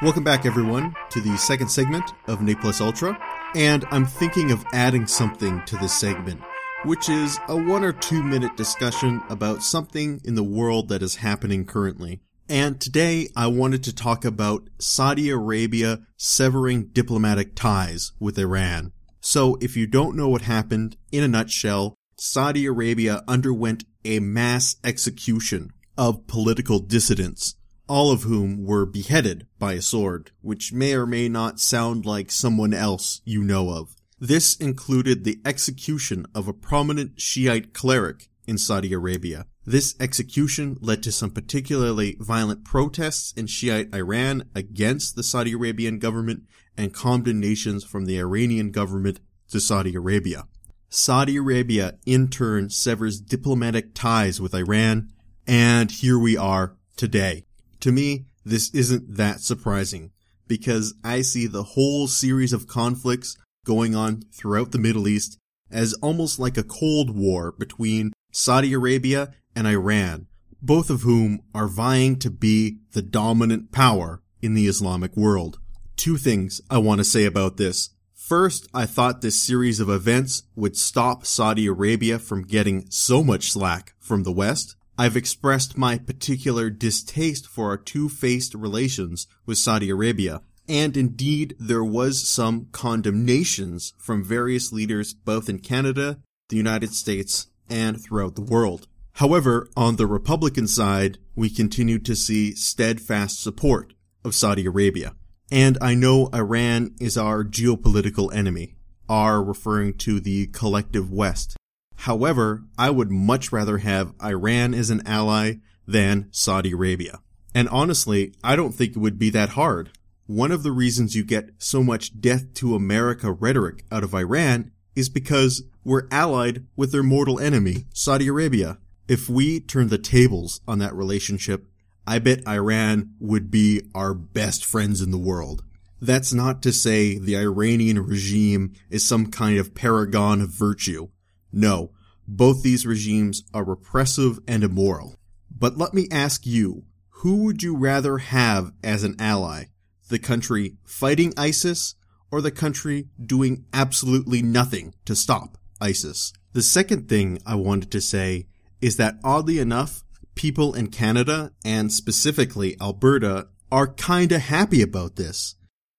[0.00, 3.18] Welcome back, everyone, to the second segment of Ne Plus Ultra,
[3.54, 6.40] and I'm thinking of adding something to this segment
[6.84, 11.16] which is a one or two minute discussion about something in the world that is
[11.16, 12.20] happening currently.
[12.48, 18.92] And today I wanted to talk about Saudi Arabia severing diplomatic ties with Iran.
[19.20, 24.76] So if you don't know what happened, in a nutshell, Saudi Arabia underwent a mass
[24.82, 27.56] execution of political dissidents,
[27.88, 32.30] all of whom were beheaded by a sword, which may or may not sound like
[32.30, 33.96] someone else you know of.
[34.20, 39.46] This included the execution of a prominent Shiite cleric in Saudi Arabia.
[39.64, 45.98] This execution led to some particularly violent protests in Shiite Iran against the Saudi Arabian
[45.98, 46.44] government
[46.76, 49.20] and condemnations from the Iranian government
[49.50, 50.46] to Saudi Arabia.
[50.88, 55.12] Saudi Arabia in turn severs diplomatic ties with Iran,
[55.46, 57.44] and here we are today.
[57.80, 60.10] To me, this isn't that surprising
[60.46, 65.38] because I see the whole series of conflicts going on throughout the Middle East
[65.70, 70.26] as almost like a Cold War between Saudi Arabia and Iran,
[70.62, 75.58] both of whom are vying to be the dominant power in the Islamic world.
[75.96, 77.90] Two things I want to say about this.
[78.14, 83.52] First, I thought this series of events would stop Saudi Arabia from getting so much
[83.52, 84.76] slack from the West.
[85.00, 91.84] I've expressed my particular distaste for our two-faced relations with Saudi Arabia, and indeed, there
[91.84, 96.18] was some condemnations from various leaders both in Canada,
[96.48, 98.88] the United States, and throughout the world.
[99.12, 103.92] However, on the Republican side, we continue to see steadfast support
[104.24, 105.14] of Saudi Arabia.
[105.48, 108.74] And I know Iran is our geopolitical enemy,
[109.08, 111.56] our referring to the collective West.
[112.02, 115.54] However, I would much rather have Iran as an ally
[115.86, 117.20] than Saudi Arabia.
[117.54, 119.90] And honestly, I don't think it would be that hard.
[120.26, 124.70] One of the reasons you get so much death to America rhetoric out of Iran
[124.94, 128.78] is because we're allied with their mortal enemy, Saudi Arabia.
[129.08, 131.66] If we turn the tables on that relationship,
[132.06, 135.64] I bet Iran would be our best friends in the world.
[136.00, 141.08] That's not to say the Iranian regime is some kind of paragon of virtue.
[141.52, 141.92] No,
[142.26, 145.16] both these regimes are repressive and immoral.
[145.50, 149.64] But let me ask you, who would you rather have as an ally?
[150.08, 151.94] The country fighting ISIS
[152.30, 156.32] or the country doing absolutely nothing to stop ISIS?
[156.52, 158.46] The second thing I wanted to say
[158.80, 165.56] is that oddly enough, people in Canada and specifically Alberta are kinda happy about this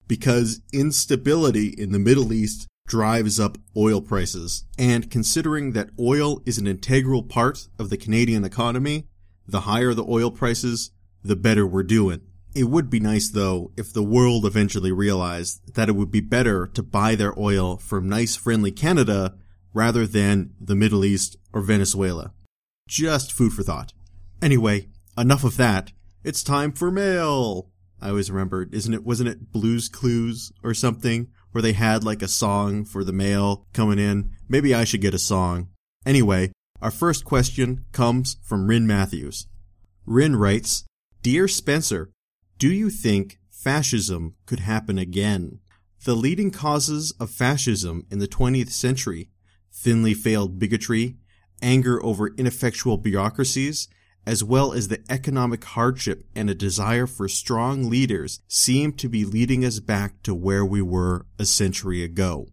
[0.08, 4.66] because instability in the Middle East drives up oil prices.
[4.78, 9.08] And considering that oil is an integral part of the Canadian economy,
[9.48, 10.92] the higher the oil prices,
[11.24, 12.22] the better we're doing.
[12.56, 16.66] It would be nice though if the world eventually realized that it would be better
[16.68, 19.36] to buy their oil from nice friendly Canada
[19.72, 22.34] rather than the Middle East or Venezuela.
[22.88, 23.94] Just food for thought.
[24.42, 25.92] Anyway, enough of that.
[26.24, 27.70] It's time for mail.
[28.02, 32.22] I always remember, isn't it, wasn't it Blues Clues or something where they had like
[32.22, 34.32] a song for the mail coming in?
[34.48, 35.70] Maybe I should get a song.
[36.06, 39.48] Anyway, our first question comes from Rin Matthews.
[40.06, 40.86] Rin writes,
[41.22, 42.10] Dear Spencer,
[42.58, 45.60] do you think fascism could happen again?
[46.06, 49.30] The leading causes of fascism in the 20th century,
[49.72, 51.18] thinly veiled bigotry,
[51.62, 53.90] anger over ineffectual bureaucracies,
[54.26, 59.26] as well as the economic hardship and a desire for strong leaders seem to be
[59.26, 62.48] leading us back to where we were a century ago.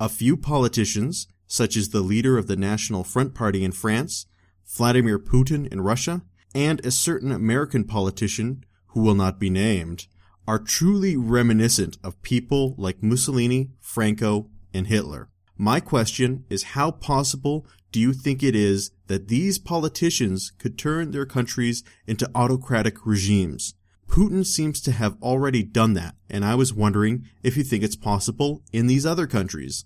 [0.00, 4.26] A few politicians, such as the leader of the National Front Party in France,
[4.66, 6.22] Vladimir Putin in Russia,
[6.54, 10.06] and a certain American politician who will not be named,
[10.46, 15.28] are truly reminiscent of people like Mussolini, Franco, and Hitler.
[15.56, 21.10] My question is how possible do you think it is that these politicians could turn
[21.10, 23.74] their countries into autocratic regimes?
[24.08, 27.96] Putin seems to have already done that, and I was wondering if you think it's
[27.96, 29.84] possible in these other countries.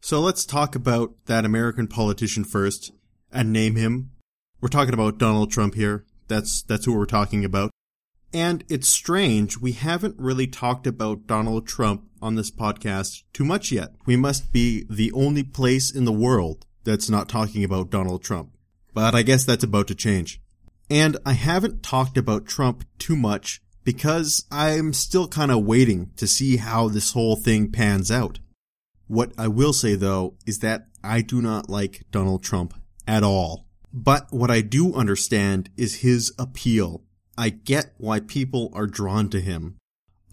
[0.00, 2.92] So let's talk about that American politician first
[3.32, 4.12] and name him.
[4.60, 6.04] We're talking about Donald Trump here.
[6.28, 7.70] That's, that's who we're talking about.
[8.32, 13.72] And it's strange, we haven't really talked about Donald Trump on this podcast too much
[13.72, 13.94] yet.
[14.06, 18.50] We must be the only place in the world that's not talking about Donald Trump.
[18.92, 20.40] But I guess that's about to change.
[20.88, 26.26] And I haven't talked about Trump too much because I'm still kind of waiting to
[26.26, 28.40] see how this whole thing pans out.
[29.06, 32.74] What I will say though is that I do not like Donald Trump
[33.06, 33.66] at all.
[33.92, 37.02] But what I do understand is his appeal
[37.40, 39.76] I get why people are drawn to him.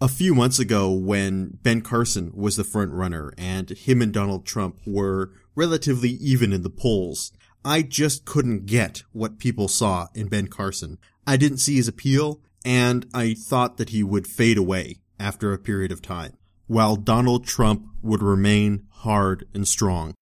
[0.01, 4.45] A few months ago, when Ben Carson was the front runner and him and Donald
[4.45, 7.31] Trump were relatively even in the polls,
[7.65, 10.99] I just couldn't get what people saw in Ben Carson.
[11.25, 15.57] I didn't see his appeal, and I thought that he would fade away after a
[15.57, 16.37] period of time,
[16.67, 20.13] while Donald Trump would remain hard and strong.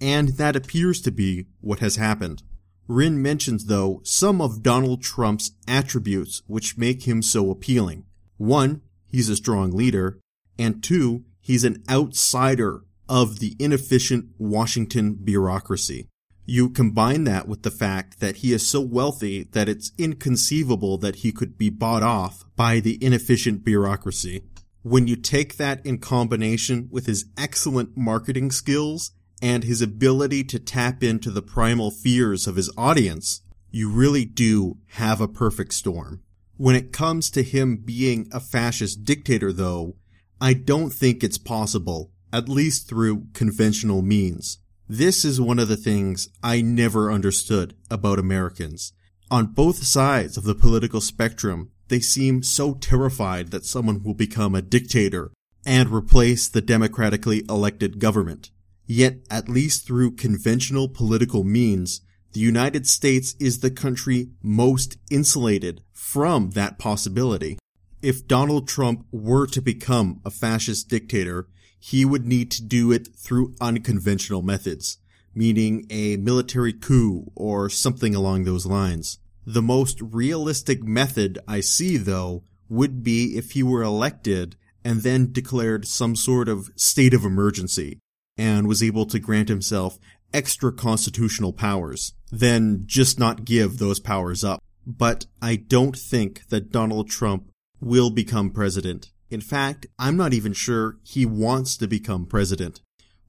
[0.00, 2.42] And that appears to be what has happened.
[2.88, 8.06] Rin mentions, though, some of Donald Trump's attributes which make him so appealing.
[8.38, 10.18] One, he's a strong leader,
[10.58, 16.06] and two, he's an outsider of the inefficient Washington bureaucracy.
[16.46, 21.16] You combine that with the fact that he is so wealthy that it's inconceivable that
[21.16, 24.44] he could be bought off by the inefficient bureaucracy.
[24.82, 29.10] When you take that in combination with his excellent marketing skills
[29.42, 33.42] and his ability to tap into the primal fears of his audience,
[33.72, 36.22] you really do have a perfect storm.
[36.56, 39.96] When it comes to him being a fascist dictator though,
[40.40, 44.58] I don't think it's possible, at least through conventional means.
[44.88, 48.92] This is one of the things I never understood about Americans.
[49.30, 54.54] On both sides of the political spectrum, they seem so terrified that someone will become
[54.54, 55.30] a dictator
[55.64, 58.50] and replace the democratically elected government.
[58.86, 62.00] Yet, at least through conventional political means,
[62.32, 67.58] the United States is the country most insulated from that possibility.
[68.02, 71.48] If Donald Trump were to become a fascist dictator,
[71.80, 74.98] he would need to do it through unconventional methods,
[75.34, 79.18] meaning a military coup or something along those lines.
[79.44, 85.32] The most realistic method I see, though, would be if he were elected and then
[85.32, 87.98] declared some sort of state of emergency,
[88.38, 89.98] and was able to grant himself
[90.32, 94.62] extra constitutional powers, then just not give those powers up.
[94.86, 97.50] But I don't think that Donald Trump
[97.80, 99.10] will become president.
[99.30, 102.80] In fact, I'm not even sure he wants to become president.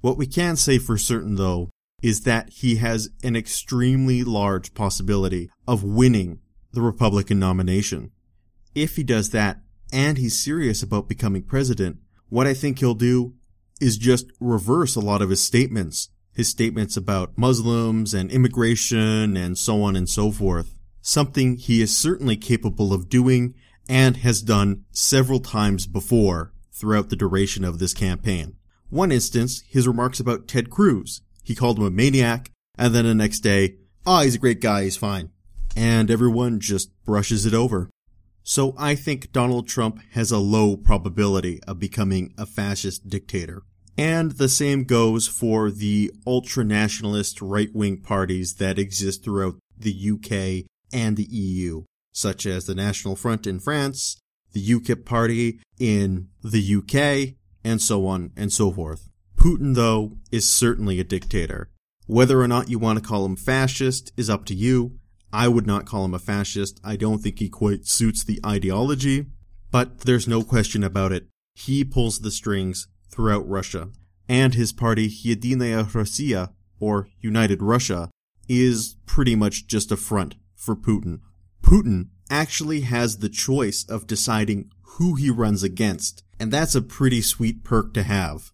[0.02, 1.70] What we can say for certain though
[2.02, 6.40] is that he has an extremely large possibility of winning
[6.72, 8.12] the Republican nomination.
[8.74, 9.60] If he does that
[9.94, 11.98] and he's serious about becoming president,
[12.30, 13.36] what I think he'll do
[13.80, 16.10] is just reverse a lot of his statements.
[16.34, 20.74] His statements about Muslims and immigration and so on and so forth.
[21.02, 23.54] Something he is certainly capable of doing
[23.90, 28.56] and has done several times before throughout the duration of this campaign.
[28.90, 31.22] One instance, his remarks about Ted Cruz.
[31.44, 34.84] He called him a maniac, and then the next day, oh, he's a great guy,
[34.84, 35.30] he's fine.
[35.76, 37.90] And everyone just brushes it over.
[38.44, 43.64] So I think Donald Trump has a low probability of becoming a fascist dictator.
[43.98, 51.18] And the same goes for the ultra-nationalist right-wing parties that exist throughout the UK and
[51.18, 54.18] the EU, such as the National Front in France,
[54.54, 59.10] the UKIP party in the UK, and so on and so forth.
[59.38, 61.70] Putin, though, is certainly a dictator.
[62.06, 65.00] Whether or not you want to call him fascist is up to you.
[65.34, 66.80] I would not call him a fascist.
[66.84, 69.28] I don't think he quite suits the ideology,
[69.72, 71.28] but there's no question about it.
[71.56, 73.90] He pulls the strings throughout Russia.
[74.28, 78.10] And his party, Yedinaya Rossiya, or United Russia,
[78.48, 81.20] is pretty much just a front for Putin.
[81.72, 87.22] Putin actually has the choice of deciding who he runs against, and that's a pretty
[87.22, 88.52] sweet perk to have.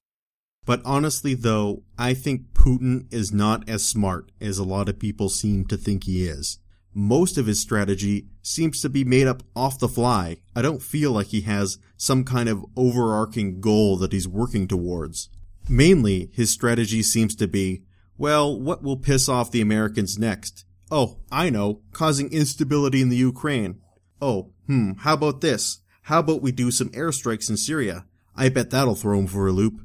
[0.67, 5.29] But honestly though, I think Putin is not as smart as a lot of people
[5.29, 6.59] seem to think he is.
[6.93, 10.37] Most of his strategy seems to be made up off the fly.
[10.55, 15.29] I don't feel like he has some kind of overarching goal that he's working towards.
[15.67, 17.81] Mainly, his strategy seems to be,
[18.15, 20.65] well, what will piss off the Americans next?
[20.89, 23.81] Oh, I know, causing instability in the Ukraine.
[24.21, 25.79] Oh, hmm, how about this?
[26.03, 28.05] How about we do some airstrikes in Syria?
[28.35, 29.81] I bet that'll throw him for a loop.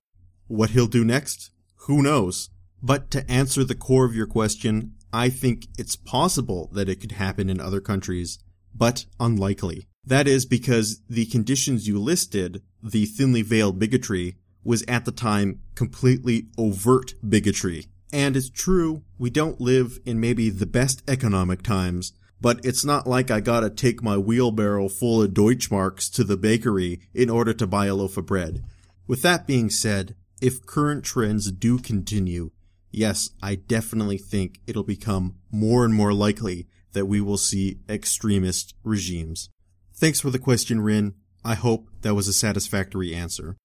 [0.46, 1.50] What he'll do next?
[1.86, 2.50] Who knows?
[2.82, 7.12] But to answer the core of your question, I think it's possible that it could
[7.12, 8.38] happen in other countries,
[8.74, 9.88] but unlikely.
[10.04, 15.60] That is because the conditions you listed, the thinly veiled bigotry, was at the time
[15.74, 17.86] completely overt bigotry.
[18.12, 23.06] And it's true, we don't live in maybe the best economic times, but it's not
[23.06, 27.66] like I gotta take my wheelbarrow full of Deutschmarks to the bakery in order to
[27.66, 28.64] buy a loaf of bread.
[29.06, 32.50] With that being said, if current trends do continue,
[32.90, 38.74] yes, I definitely think it'll become more and more likely that we will see extremist
[38.84, 39.48] regimes.
[39.94, 41.14] Thanks for the question, Rin.
[41.44, 43.56] I hope that was a satisfactory answer.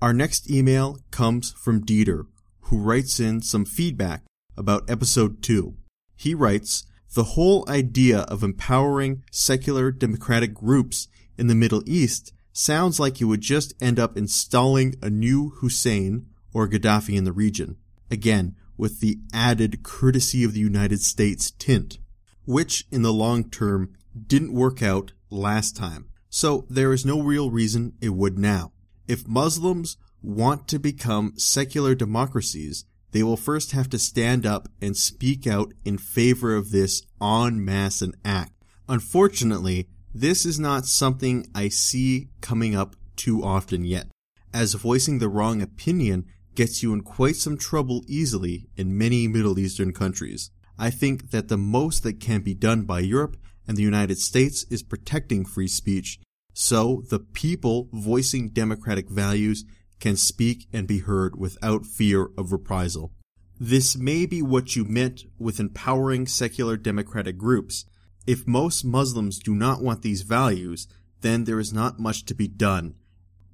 [0.00, 2.26] Our next email comes from Dieter,
[2.68, 4.22] who writes in some feedback
[4.56, 5.74] about episode 2.
[6.16, 11.08] He writes, the whole idea of empowering secular democratic groups
[11.38, 16.26] in the Middle East sounds like you would just end up installing a new Hussein
[16.52, 17.76] or Gaddafi in the region.
[18.10, 21.98] Again, with the added courtesy of the United States tint,
[22.44, 23.94] which in the long term
[24.26, 26.08] didn't work out last time.
[26.28, 28.72] So there is no real reason it would now.
[29.06, 34.96] If Muslims want to become secular democracies, they will first have to stand up and
[34.96, 38.52] speak out in favor of this en masse and act.
[38.88, 44.08] Unfortunately, this is not something I see coming up too often yet,
[44.52, 49.58] as voicing the wrong opinion gets you in quite some trouble easily in many Middle
[49.58, 50.50] Eastern countries.
[50.78, 54.64] I think that the most that can be done by Europe and the United States
[54.70, 56.18] is protecting free speech,
[56.54, 59.64] so the people voicing democratic values
[60.00, 63.12] can speak and be heard without fear of reprisal.
[63.60, 67.84] This may be what you meant with empowering secular democratic groups.
[68.26, 70.86] If most Muslims do not want these values,
[71.20, 72.94] then there is not much to be done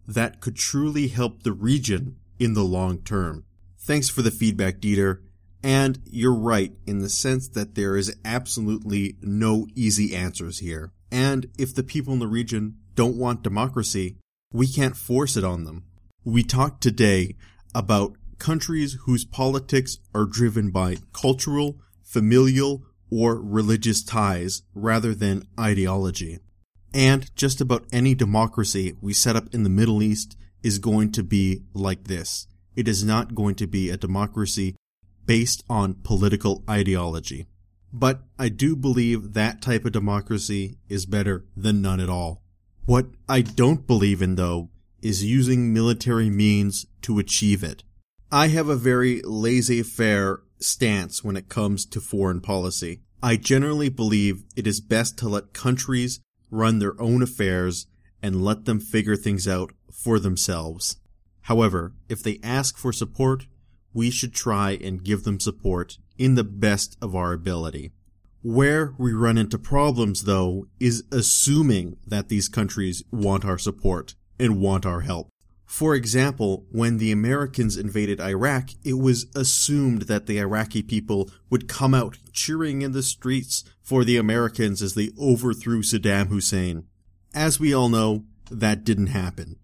[0.07, 3.45] that could truly help the region in the long term.
[3.79, 5.21] Thanks for the feedback, Dieter.
[5.63, 10.93] And you're right in the sense that there is absolutely no easy answers here.
[11.11, 14.19] And if the people in the region don't want democracy,
[14.53, 15.85] we can't force it on them.
[16.27, 17.37] We talked today
[17.75, 26.39] about countries whose politics are driven by cultural, familial, or religious ties rather than ideology.
[26.95, 31.23] And just about any democracy we set up in the Middle East is going to
[31.23, 32.47] be like this.
[32.75, 34.77] It is not going to be a democracy
[35.27, 37.49] based on political ideology.
[37.93, 42.41] But I do believe that type of democracy is better than none at all.
[42.87, 44.71] What I don't believe in though
[45.05, 47.85] is using military means to achieve it.
[48.33, 53.03] I have a very laissez-faire stance when it comes to foreign policy.
[53.23, 57.87] I generally believe it is best to let countries run their own affairs
[58.23, 60.97] and let them figure things out for themselves.
[61.43, 63.47] However, if they ask for support,
[63.93, 67.93] we should try and give them support in the best of our ability.
[68.43, 74.61] Where we run into problems, though, is assuming that these countries want our support and
[74.61, 75.29] want our help.
[75.67, 81.69] For example, when the Americans invaded Iraq, it was assumed that the Iraqi people would
[81.69, 86.85] come out cheering in the streets for the Americans as they overthrew Saddam Hussein.
[87.35, 89.57] As we all know, that didn't happen.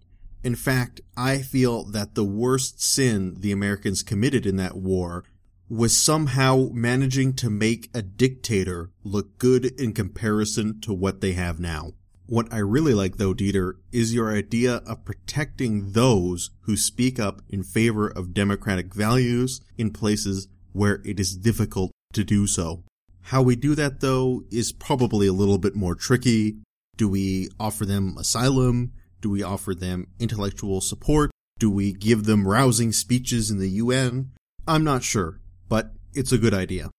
[0.42, 5.24] In fact, I feel that the worst sin the Americans committed in that war
[5.68, 11.60] was somehow managing to make a dictator look good in comparison to what they have
[11.60, 11.92] now.
[12.30, 17.42] What I really like though, Dieter, is your idea of protecting those who speak up
[17.48, 22.84] in favor of democratic values in places where it is difficult to do so.
[23.22, 26.58] How we do that though is probably a little bit more tricky.
[26.96, 28.92] Do we offer them asylum?
[29.20, 31.32] Do we offer them intellectual support?
[31.58, 34.30] Do we give them rousing speeches in the UN?
[34.68, 36.90] I'm not sure, but it's a good idea.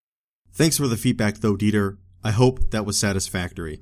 [0.51, 1.99] Thanks for the feedback though, Dieter.
[2.21, 3.79] I hope that was satisfactory.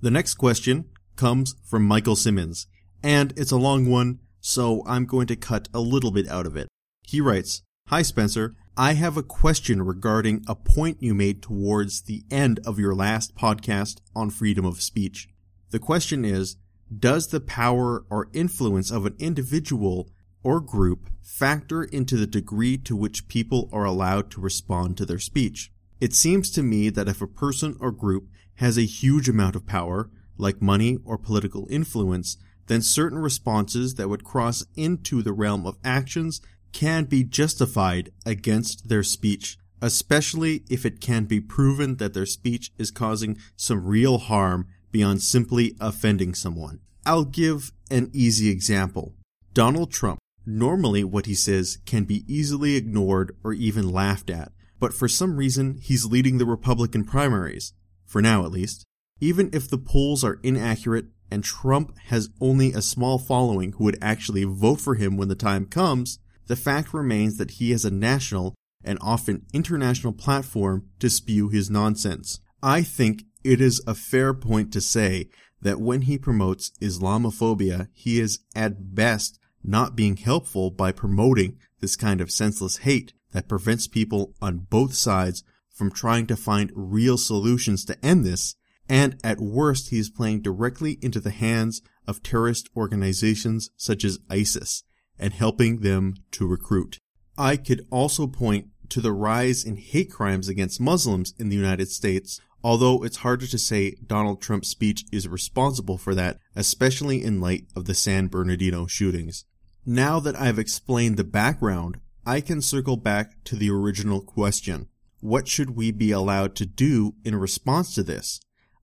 [0.00, 0.84] The next question
[1.16, 2.68] comes from Michael Simmons,
[3.02, 6.56] and it's a long one, so I'm going to cut a little bit out of
[6.56, 6.68] it.
[7.02, 12.22] He writes, Hi Spencer, I have a question regarding a point you made towards the
[12.30, 15.28] end of your last podcast on freedom of speech.
[15.70, 16.58] The question is,
[16.96, 20.10] does the power or influence of an individual
[20.44, 25.18] or group factor into the degree to which people are allowed to respond to their
[25.18, 25.72] speech?
[26.00, 28.28] It seems to me that if a person or group
[28.58, 32.36] has a huge amount of power, like money or political influence,
[32.66, 36.40] then certain responses that would cross into the realm of actions
[36.72, 42.72] can be justified against their speech, especially if it can be proven that their speech
[42.78, 46.80] is causing some real harm beyond simply offending someone.
[47.06, 49.14] I'll give an easy example.
[49.54, 50.18] Donald Trump.
[50.44, 54.50] Normally what he says can be easily ignored or even laughed at,
[54.80, 57.74] but for some reason he's leading the Republican primaries
[58.08, 58.84] for now at least.
[59.20, 63.98] Even if the polls are inaccurate and Trump has only a small following who would
[64.02, 67.90] actually vote for him when the time comes, the fact remains that he has a
[67.90, 72.40] national and often international platform to spew his nonsense.
[72.62, 75.28] I think it is a fair point to say
[75.60, 81.96] that when he promotes Islamophobia, he is at best not being helpful by promoting this
[81.96, 85.42] kind of senseless hate that prevents people on both sides
[85.78, 88.56] from trying to find real solutions to end this,
[88.88, 94.18] and at worst he is playing directly into the hands of terrorist organizations such as
[94.28, 94.82] ISIS
[95.18, 96.98] and helping them to recruit.
[97.36, 101.88] I could also point to the rise in hate crimes against Muslims in the United
[101.88, 107.40] States, although it's harder to say Donald Trump's speech is responsible for that, especially in
[107.40, 109.44] light of the San Bernardino shootings.
[109.86, 114.88] Now that I've explained the background, I can circle back to the original question.
[115.20, 118.40] What should we be allowed to do in response to this?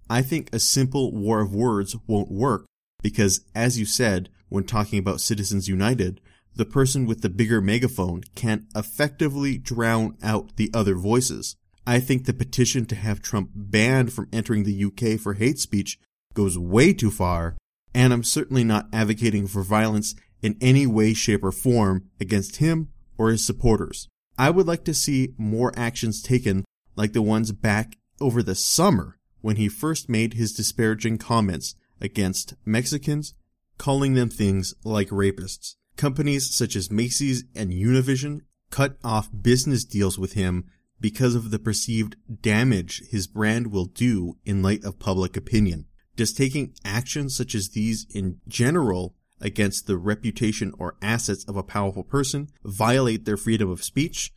[0.09, 2.65] I think a simple war of words won't work
[3.01, 6.19] because, as you said, when talking about Citizens United,
[6.55, 11.55] the person with the bigger megaphone can effectively drown out the other voices.
[11.87, 15.99] I think the petition to have Trump banned from entering the UK for hate speech
[16.33, 17.55] goes way too far,
[17.93, 22.89] and I'm certainly not advocating for violence in any way, shape, or form against him
[23.17, 24.09] or his supporters.
[24.37, 26.65] I would like to see more actions taken
[26.95, 32.55] like the ones back over the summer when he first made his disparaging comments against
[32.65, 33.33] Mexicans,
[33.77, 35.75] calling them things like rapists.
[35.97, 40.65] Companies such as Macy's and Univision cut off business deals with him
[40.99, 45.85] because of the perceived damage his brand will do in light of public opinion.
[46.15, 51.63] Does taking actions such as these in general against the reputation or assets of a
[51.63, 54.33] powerful person violate their freedom of speech?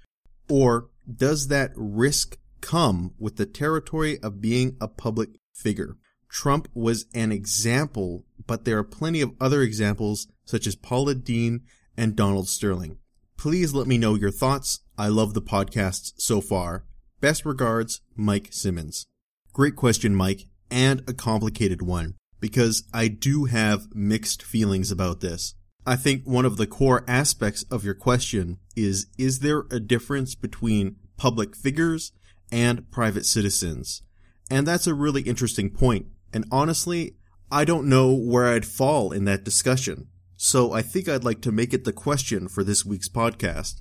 [0.49, 5.97] Or does that risk come with the territory of being a public figure?
[6.29, 11.63] Trump was an example, but there are plenty of other examples such as Paula Deen
[11.97, 12.99] and Donald Sterling.
[13.37, 14.81] Please let me know your thoughts.
[14.97, 16.85] I love the podcasts so far.
[17.21, 19.07] Best regards, Mike Simmons.
[19.53, 25.55] Great question, Mike, and a complicated one because I do have mixed feelings about this.
[25.87, 30.35] I think one of the core aspects of your question is Is there a difference
[30.35, 32.13] between public figures
[32.53, 34.03] and private citizens?
[34.51, 36.07] And that's a really interesting point.
[36.33, 37.17] And honestly,
[37.51, 40.09] I don't know where I'd fall in that discussion.
[40.37, 43.81] So I think I'd like to make it the question for this week's podcast.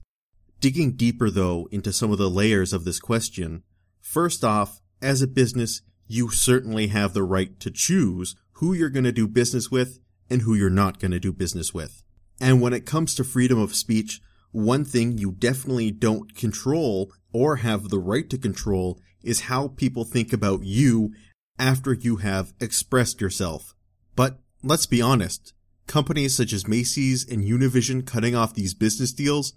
[0.60, 3.64] Digging deeper though into some of the layers of this question,
[4.01, 9.03] first off, as a business, you certainly have the right to choose who you're going
[9.03, 9.99] to do business with
[10.30, 12.03] and who you're not going to do business with.
[12.39, 14.20] And when it comes to freedom of speech,
[14.51, 20.03] one thing you definitely don't control or have the right to control is how people
[20.03, 21.12] think about you
[21.60, 23.76] after you have expressed yourself.
[24.16, 25.53] But let's be honest,
[25.86, 29.53] companies such as Macy's and Univision cutting off these business deals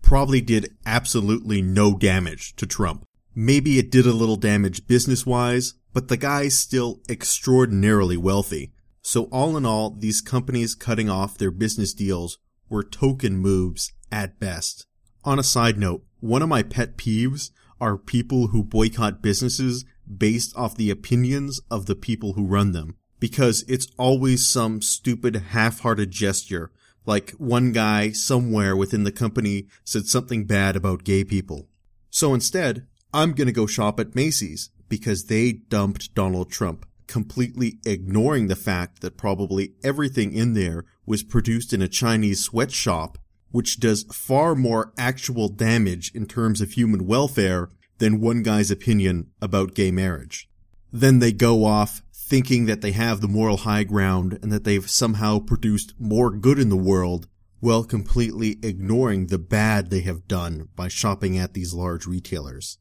[0.00, 3.04] probably did absolutely no damage to Trump.
[3.34, 8.72] Maybe it did a little damage business wise, but the guy's still extraordinarily wealthy.
[9.02, 14.38] So all in all, these companies cutting off their business deals were token moves at
[14.38, 14.86] best.
[15.24, 19.84] On a side note, one of my pet peeves are people who boycott businesses
[20.16, 22.96] based off the opinions of the people who run them.
[23.20, 26.70] Because it's always some stupid half-hearted gesture,
[27.06, 31.68] like one guy somewhere within the company said something bad about gay people.
[32.10, 38.48] So instead, I'm gonna go shop at Macy's because they dumped Donald Trump completely ignoring
[38.48, 43.16] the fact that probably everything in there was produced in a Chinese sweatshop,
[43.52, 49.30] which does far more actual damage in terms of human welfare than one guy's opinion
[49.40, 50.48] about gay marriage.
[50.92, 54.90] Then they go off thinking that they have the moral high ground and that they've
[54.90, 57.28] somehow produced more good in the world
[57.60, 62.78] while completely ignoring the bad they have done by shopping at these large retailers.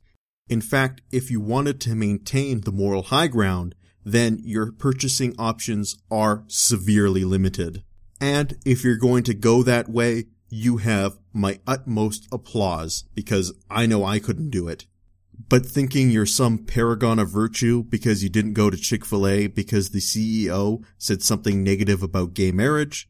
[0.53, 3.73] In fact, if you wanted to maintain the moral high ground,
[4.05, 7.83] then your purchasing options are severely limited.
[8.21, 13.87] And if you're going to go that way, you have my utmost applause because I
[13.87, 14.85] know I couldn't do it.
[15.49, 20.01] But thinking you're some paragon of virtue because you didn't go to Chick-fil-A because the
[20.01, 23.09] CEO said something negative about gay marriage,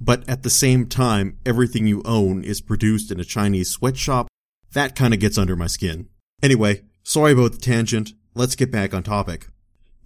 [0.00, 4.28] but at the same time everything you own is produced in a Chinese sweatshop,
[4.74, 6.08] that kinda gets under my skin.
[6.44, 9.48] Anyway, sorry about the tangent, let's get back on topic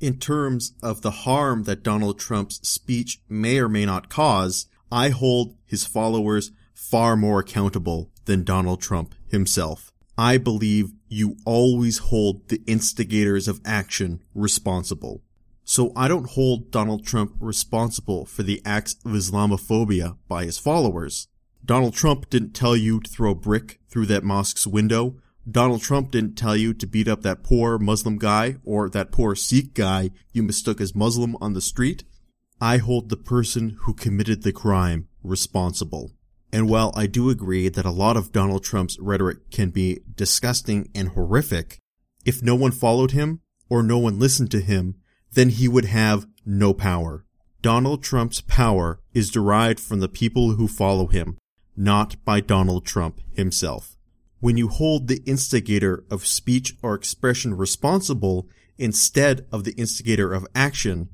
[0.01, 5.11] in terms of the harm that Donald Trump's speech may or may not cause, I
[5.11, 9.93] hold his followers far more accountable than Donald Trump himself.
[10.17, 15.23] I believe you always hold the instigators of action responsible.
[15.65, 21.29] So I don't hold Donald Trump responsible for the acts of Islamophobia by his followers.
[21.65, 25.17] Donald Trump didn't tell you to throw a brick through that mosque's window
[25.51, 29.35] Donald Trump didn't tell you to beat up that poor Muslim guy or that poor
[29.35, 32.05] Sikh guy you mistook as Muslim on the street.
[32.61, 36.13] I hold the person who committed the crime responsible.
[36.53, 40.91] And while I do agree that a lot of Donald Trump's rhetoric can be disgusting
[40.95, 41.79] and horrific,
[42.27, 43.41] if no one followed him
[43.71, 44.97] or no one listened to him,
[45.33, 47.25] then he would have no power.
[47.63, 51.39] Donald Trump's power is derived from the people who follow him,
[51.77, 53.98] not by Donald Trump himself
[54.41, 60.47] when you hold the instigator of speech or expression responsible instead of the instigator of
[60.55, 61.09] action,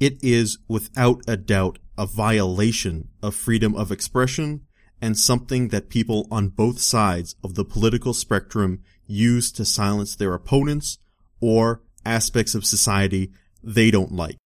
[0.00, 4.62] it is without a doubt a violation of freedom of expression
[5.00, 10.32] and something that people on both sides of the political spectrum use to silence their
[10.32, 10.98] opponents
[11.40, 14.36] or aspects of society they don't like.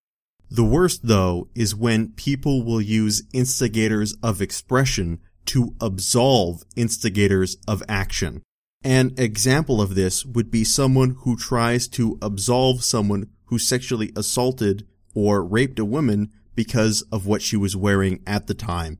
[0.51, 7.83] The worst though is when people will use instigators of expression to absolve instigators of
[7.89, 8.43] action.
[8.85, 14.87] An example of this would be someone who tries to absolve someone who sexually assaulted
[15.15, 18.99] or raped a woman because of what she was wearing at the time.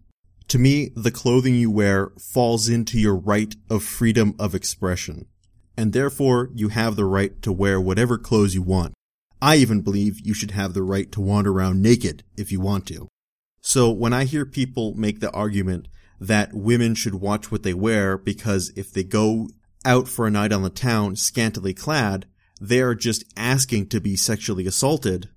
[0.49, 5.27] To me, the clothing you wear falls into your right of freedom of expression,
[5.77, 8.95] and therefore you have the right to wear whatever clothes you want.
[9.43, 12.87] I even believe you should have the right to wander around naked if you want
[12.87, 13.09] to.
[13.61, 15.89] So when I hear people make the argument
[16.21, 19.49] that women should watch what they wear because if they go
[19.85, 22.27] out for a night on the town scantily clad,
[22.61, 25.29] they are just asking to be sexually assaulted.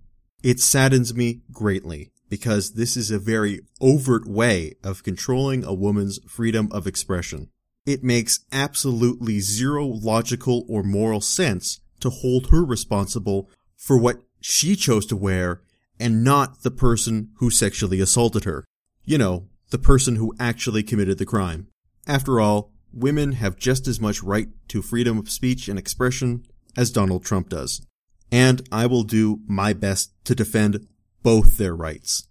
[0.42, 6.20] It saddens me greatly because this is a very overt way of controlling a woman's
[6.28, 7.50] freedom of expression.
[7.86, 14.76] It makes absolutely zero logical or moral sense to hold her responsible for what she
[14.76, 15.62] chose to wear
[16.00, 18.64] and not the person who sexually assaulted her.
[19.04, 21.68] You know, the person who actually committed the crime.
[22.08, 26.46] After all, women have just as much right to freedom of speech and expression
[26.76, 27.86] as Donald Trump does.
[28.32, 30.88] And I will do my best to defend
[31.24, 32.28] both their rights.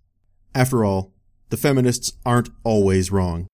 [0.55, 1.13] After all,
[1.51, 3.47] the feminists aren't always wrong.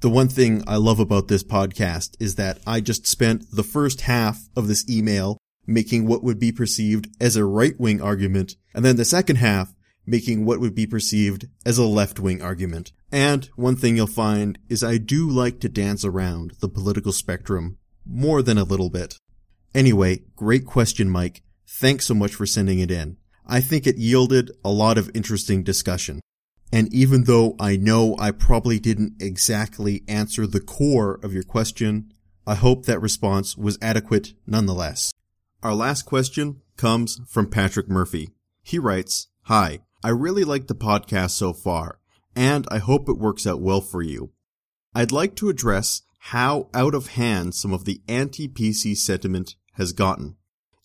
[0.00, 4.02] The one thing I love about this podcast is that I just spent the first
[4.02, 8.96] half of this email making what would be perceived as a right-wing argument, and then
[8.96, 9.74] the second half
[10.04, 12.92] making what would be perceived as a left-wing argument.
[13.12, 17.76] And one thing you'll find is I do like to dance around the political spectrum
[18.06, 19.18] more than a little bit.
[19.74, 21.42] Anyway, great question, Mike.
[21.68, 23.18] Thanks so much for sending it in.
[23.46, 26.20] I think it yielded a lot of interesting discussion.
[26.72, 32.12] And even though I know I probably didn't exactly answer the core of your question,
[32.46, 35.12] I hope that response was adequate nonetheless.
[35.62, 38.30] Our last question comes from Patrick Murphy.
[38.62, 41.98] He writes, Hi, I really like the podcast so far,
[42.34, 44.32] and I hope it works out well for you.
[44.94, 50.36] I'd like to address how out of hand some of the anti-PC sentiment has gotten.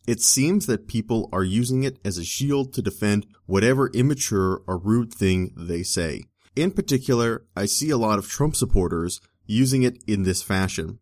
[0.08, 4.78] It seems that people are using it as a shield to defend whatever immature or
[4.78, 6.24] rude thing they say.
[6.56, 11.00] In particular, I see a lot of Trump supporters using it in this fashion.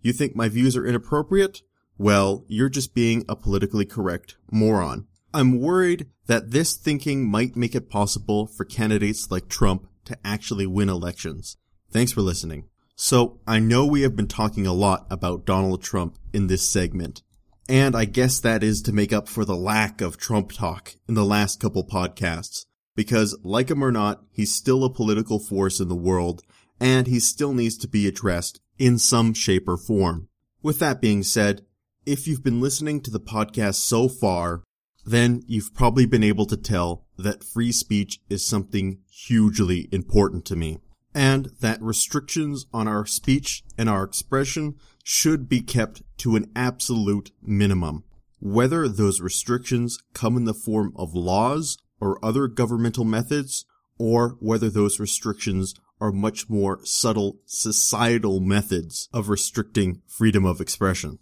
[0.00, 1.62] You think my views are inappropriate?
[1.98, 5.06] Well, you're just being a politically correct moron.
[5.34, 10.64] I'm worried that this thinking might make it possible for candidates like Trump to actually
[10.64, 11.56] win elections.
[11.90, 12.68] Thanks for listening.
[12.94, 17.22] So, I know we have been talking a lot about Donald Trump in this segment.
[17.68, 21.14] And I guess that is to make up for the lack of Trump talk in
[21.14, 22.66] the last couple podcasts.
[22.94, 26.42] Because, like him or not, he's still a political force in the world,
[26.78, 30.28] and he still needs to be addressed in some shape or form.
[30.62, 31.62] With that being said,
[32.06, 34.62] if you've been listening to the podcast so far,
[35.04, 40.56] then you've probably been able to tell that free speech is something hugely important to
[40.56, 40.78] me
[41.14, 44.74] and that restrictions on our speech and our expression
[45.04, 48.02] should be kept to an absolute minimum.
[48.40, 53.64] Whether those restrictions come in the form of laws or other governmental methods,
[53.96, 61.18] or whether those restrictions are much more subtle societal methods of restricting freedom of expression.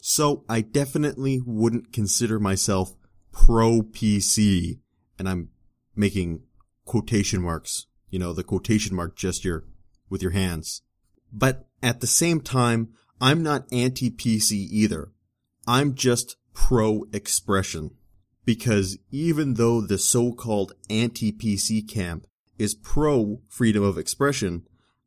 [0.00, 2.94] So I definitely wouldn't consider myself
[3.32, 4.78] pro PC,
[5.18, 5.48] and I'm
[5.96, 6.42] making
[6.84, 9.64] quotation marks you know, the quotation mark gesture
[10.08, 10.82] with your hands.
[11.32, 15.10] But at the same time, I'm not anti-PC either.
[15.66, 17.92] I'm just pro-expression.
[18.44, 22.26] Because even though the so-called anti-PC camp
[22.58, 24.66] is pro-freedom of expression,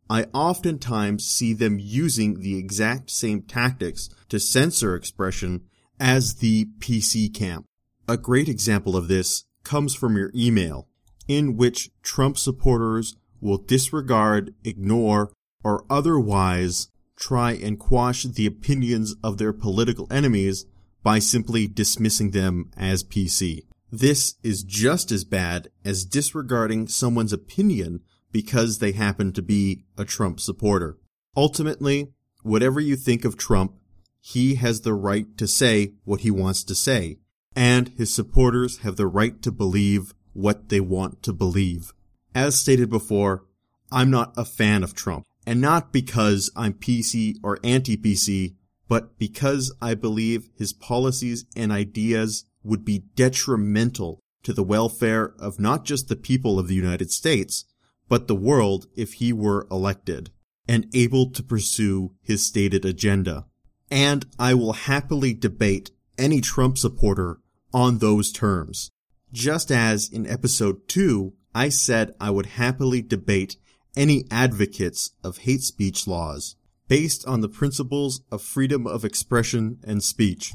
[0.09, 5.65] I oftentimes see them using the exact same tactics to censor expression
[5.99, 7.67] as the PC camp.
[8.07, 10.87] A great example of this comes from your email
[11.27, 15.31] in which Trump supporters will disregard, ignore,
[15.63, 20.65] or otherwise try and quash the opinions of their political enemies
[21.01, 23.61] by simply dismissing them as PC.
[23.91, 28.01] This is just as bad as disregarding someone's opinion
[28.31, 30.99] because they happen to be a Trump supporter.
[31.35, 32.11] Ultimately,
[32.43, 33.73] whatever you think of Trump,
[34.19, 37.17] he has the right to say what he wants to say,
[37.55, 41.93] and his supporters have the right to believe what they want to believe.
[42.33, 43.45] As stated before,
[43.91, 48.55] I'm not a fan of Trump, and not because I'm PC or anti-PC,
[48.87, 55.59] but because I believe his policies and ideas would be detrimental to the welfare of
[55.59, 57.65] not just the people of the United States,
[58.09, 60.29] but the world if he were elected
[60.67, 63.45] and able to pursue his stated agenda.
[63.89, 67.39] And I will happily debate any Trump supporter
[67.75, 68.89] on those terms.
[69.33, 73.57] Just as in episode 2, I said I would happily debate
[73.97, 76.55] any advocates of hate speech laws
[76.87, 80.53] based on the principles of freedom of expression and speech.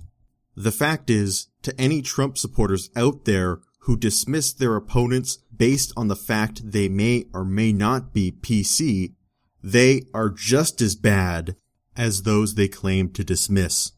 [0.57, 6.09] The fact is, to any Trump supporters out there who dismiss their opponents based on
[6.09, 9.13] the fact they may or may not be PC,
[9.63, 11.55] they are just as bad
[11.95, 13.93] as those they claim to dismiss.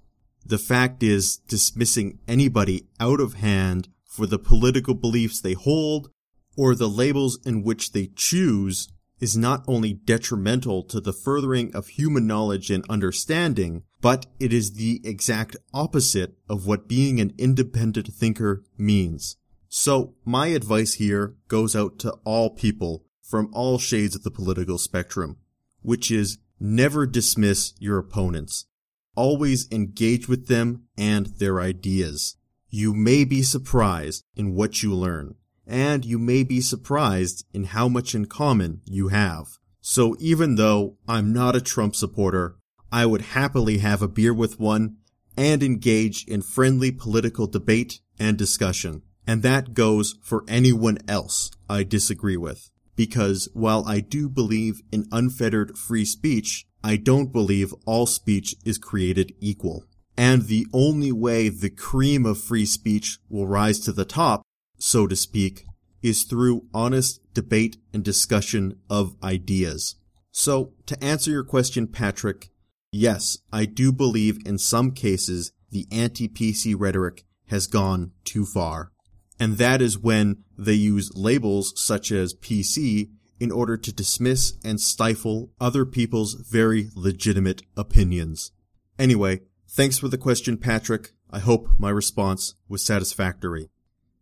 [0.44, 6.10] The fact is, dismissing anybody out of hand for the political beliefs they hold
[6.56, 8.88] or the labels in which they choose
[9.20, 14.72] is not only detrimental to the furthering of human knowledge and understanding, but it is
[14.72, 19.36] the exact opposite of what being an independent thinker means.
[19.68, 24.76] So my advice here goes out to all people from all shades of the political
[24.76, 25.36] spectrum,
[25.82, 28.66] which is never dismiss your opponents.
[29.14, 32.36] Always engage with them and their ideas.
[32.68, 35.34] You may be surprised in what you learn,
[35.66, 39.58] and you may be surprised in how much in common you have.
[39.80, 42.56] So even though I'm not a Trump supporter,
[42.90, 44.96] I would happily have a beer with one
[45.36, 49.02] and engage in friendly political debate and discussion.
[49.26, 52.70] And that goes for anyone else I disagree with.
[52.96, 58.78] Because while I do believe in unfettered free speech, I don't believe all speech is
[58.78, 59.84] created equal.
[60.16, 64.42] And the only way the cream of free speech will rise to the top,
[64.78, 65.64] so to speak,
[66.02, 69.96] is through honest debate and discussion of ideas.
[70.32, 72.50] So, to answer your question, Patrick,
[72.90, 78.92] yes, I do believe in some cases the anti-PC rhetoric has gone too far.
[79.38, 83.10] And that is when they use labels such as PC
[83.42, 88.52] in order to dismiss and stifle other people's very legitimate opinions.
[89.00, 91.10] Anyway, thanks for the question, Patrick.
[91.28, 93.68] I hope my response was satisfactory.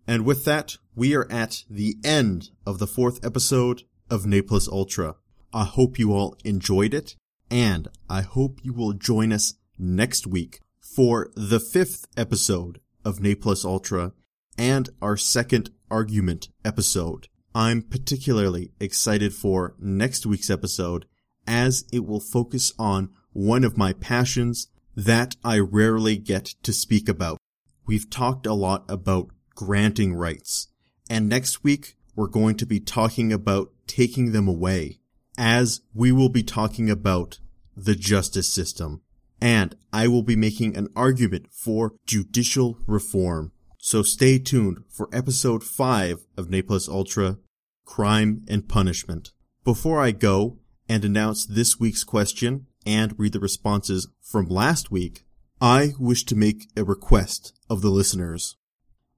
[0.06, 4.66] And with that, we are at the end of the fourth episode of Ne Plus
[4.66, 5.16] Ultra.
[5.52, 7.14] I hope you all enjoyed it,
[7.50, 13.34] and I hope you will join us next week for the fifth episode of Ne
[13.34, 14.12] Plus Ultra
[14.56, 17.28] and our second argument episode.
[17.54, 21.06] I'm particularly excited for next week's episode
[21.46, 27.08] as it will focus on one of my passions that I rarely get to speak
[27.08, 27.38] about.
[27.86, 30.68] We've talked a lot about granting rights,
[31.08, 35.00] and next week we're going to be talking about taking them away,
[35.36, 37.40] as we will be talking about
[37.76, 39.02] the justice system.
[39.40, 43.52] And I will be making an argument for judicial reform.
[43.82, 47.38] So stay tuned for episode 5 of Ne Plus Ultra,
[47.86, 49.32] Crime and Punishment.
[49.64, 55.24] Before I go and announce this week's question and read the responses from last week,
[55.62, 58.58] I wish to make a request of the listeners.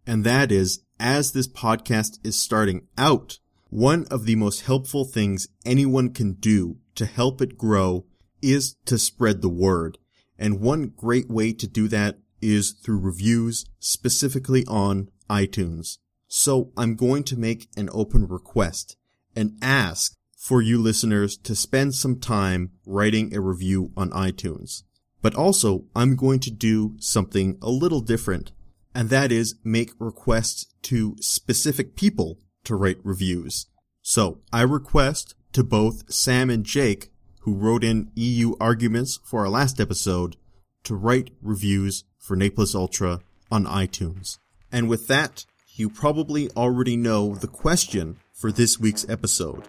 [0.07, 5.49] And that is, as this podcast is starting out, one of the most helpful things
[5.67, 8.07] anyone can do to help it grow
[8.41, 9.99] is to spread the word.
[10.39, 15.99] And one great way to do that is through reviews specifically on iTunes.
[16.29, 18.97] So I'm going to make an open request
[19.35, 24.83] and ask for you listeners to spend some time writing a review on iTunes.
[25.21, 28.51] But also, I'm going to do something a little different,
[28.93, 33.67] and that is make requests to specific people to write reviews.
[34.03, 37.13] So I request to both Sam and Jake,
[37.43, 40.37] who wrote in EU arguments for our last episode,
[40.85, 43.21] to write reviews for Ne Plus Ultra
[43.51, 44.39] on iTunes.
[44.71, 45.45] And with that,
[45.75, 49.69] you probably already know the question for this week's episode,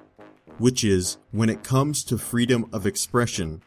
[0.59, 3.61] which is when it comes to freedom of expression,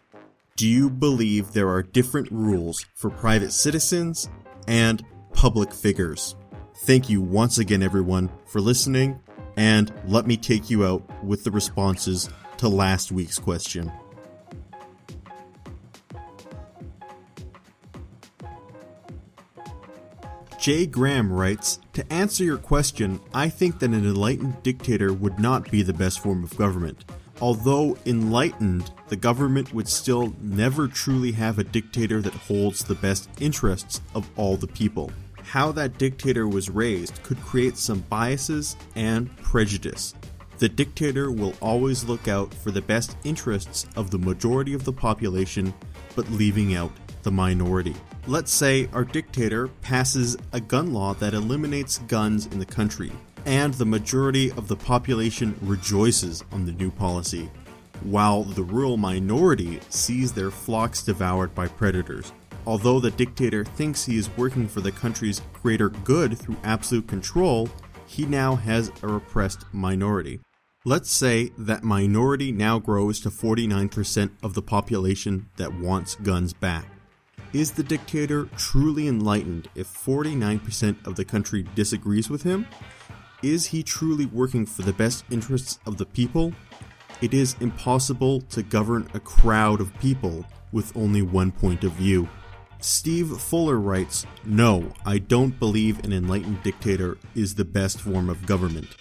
[0.55, 4.31] do you believe there are different rules for private citizens
[4.69, 6.37] and public figures?
[6.85, 9.21] Thank you once again, everyone, for listening,
[9.57, 13.91] and let me take you out with the responses to last week's question.
[20.59, 25.71] Jay Graham writes, To answer your question, I think that an enlightened dictator would not
[25.71, 27.05] be the best form of government.
[27.41, 33.29] Although enlightened, the government would still never truly have a dictator that holds the best
[33.39, 35.13] interests of all the people.
[35.43, 40.15] How that dictator was raised could create some biases and prejudice.
[40.59, 44.93] The dictator will always look out for the best interests of the majority of the
[44.93, 45.75] population,
[46.17, 46.91] but leaving out
[47.23, 47.95] the minority.
[48.29, 53.13] Let's say our dictator passes a gun law that eliminates guns in the country,
[53.45, 57.49] and the majority of the population rejoices on the new policy,
[58.03, 62.33] while the rural minority sees their flocks devoured by predators.
[62.67, 67.69] Although the dictator thinks he is working for the country's greater good through absolute control,
[68.09, 70.41] he now has a repressed minority.
[70.85, 76.87] Let's say that minority now grows to 49% of the population that wants guns back.
[77.57, 82.67] Is the dictator truly enlightened if 49% of the country disagrees with him?
[83.43, 86.53] Is he truly working for the best interests of the people?
[87.23, 92.29] It is impossible to govern a crowd of people with only one point of view.
[92.81, 98.45] Steve Fuller writes, No, I don't believe an enlightened dictator is the best form of
[98.45, 98.99] government.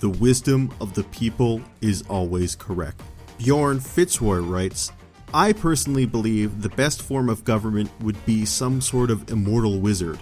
[0.00, 3.00] The wisdom of the people is always correct.
[3.38, 4.92] Bjorn Fitzroy writes,
[5.34, 10.20] I personally believe the best form of government would be some sort of immortal wizard.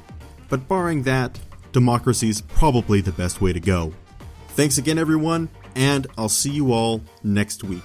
[0.49, 1.39] But barring that,
[1.73, 3.93] democracy's probably the best way to go.
[4.49, 7.83] Thanks again, everyone, and I'll see you all next week.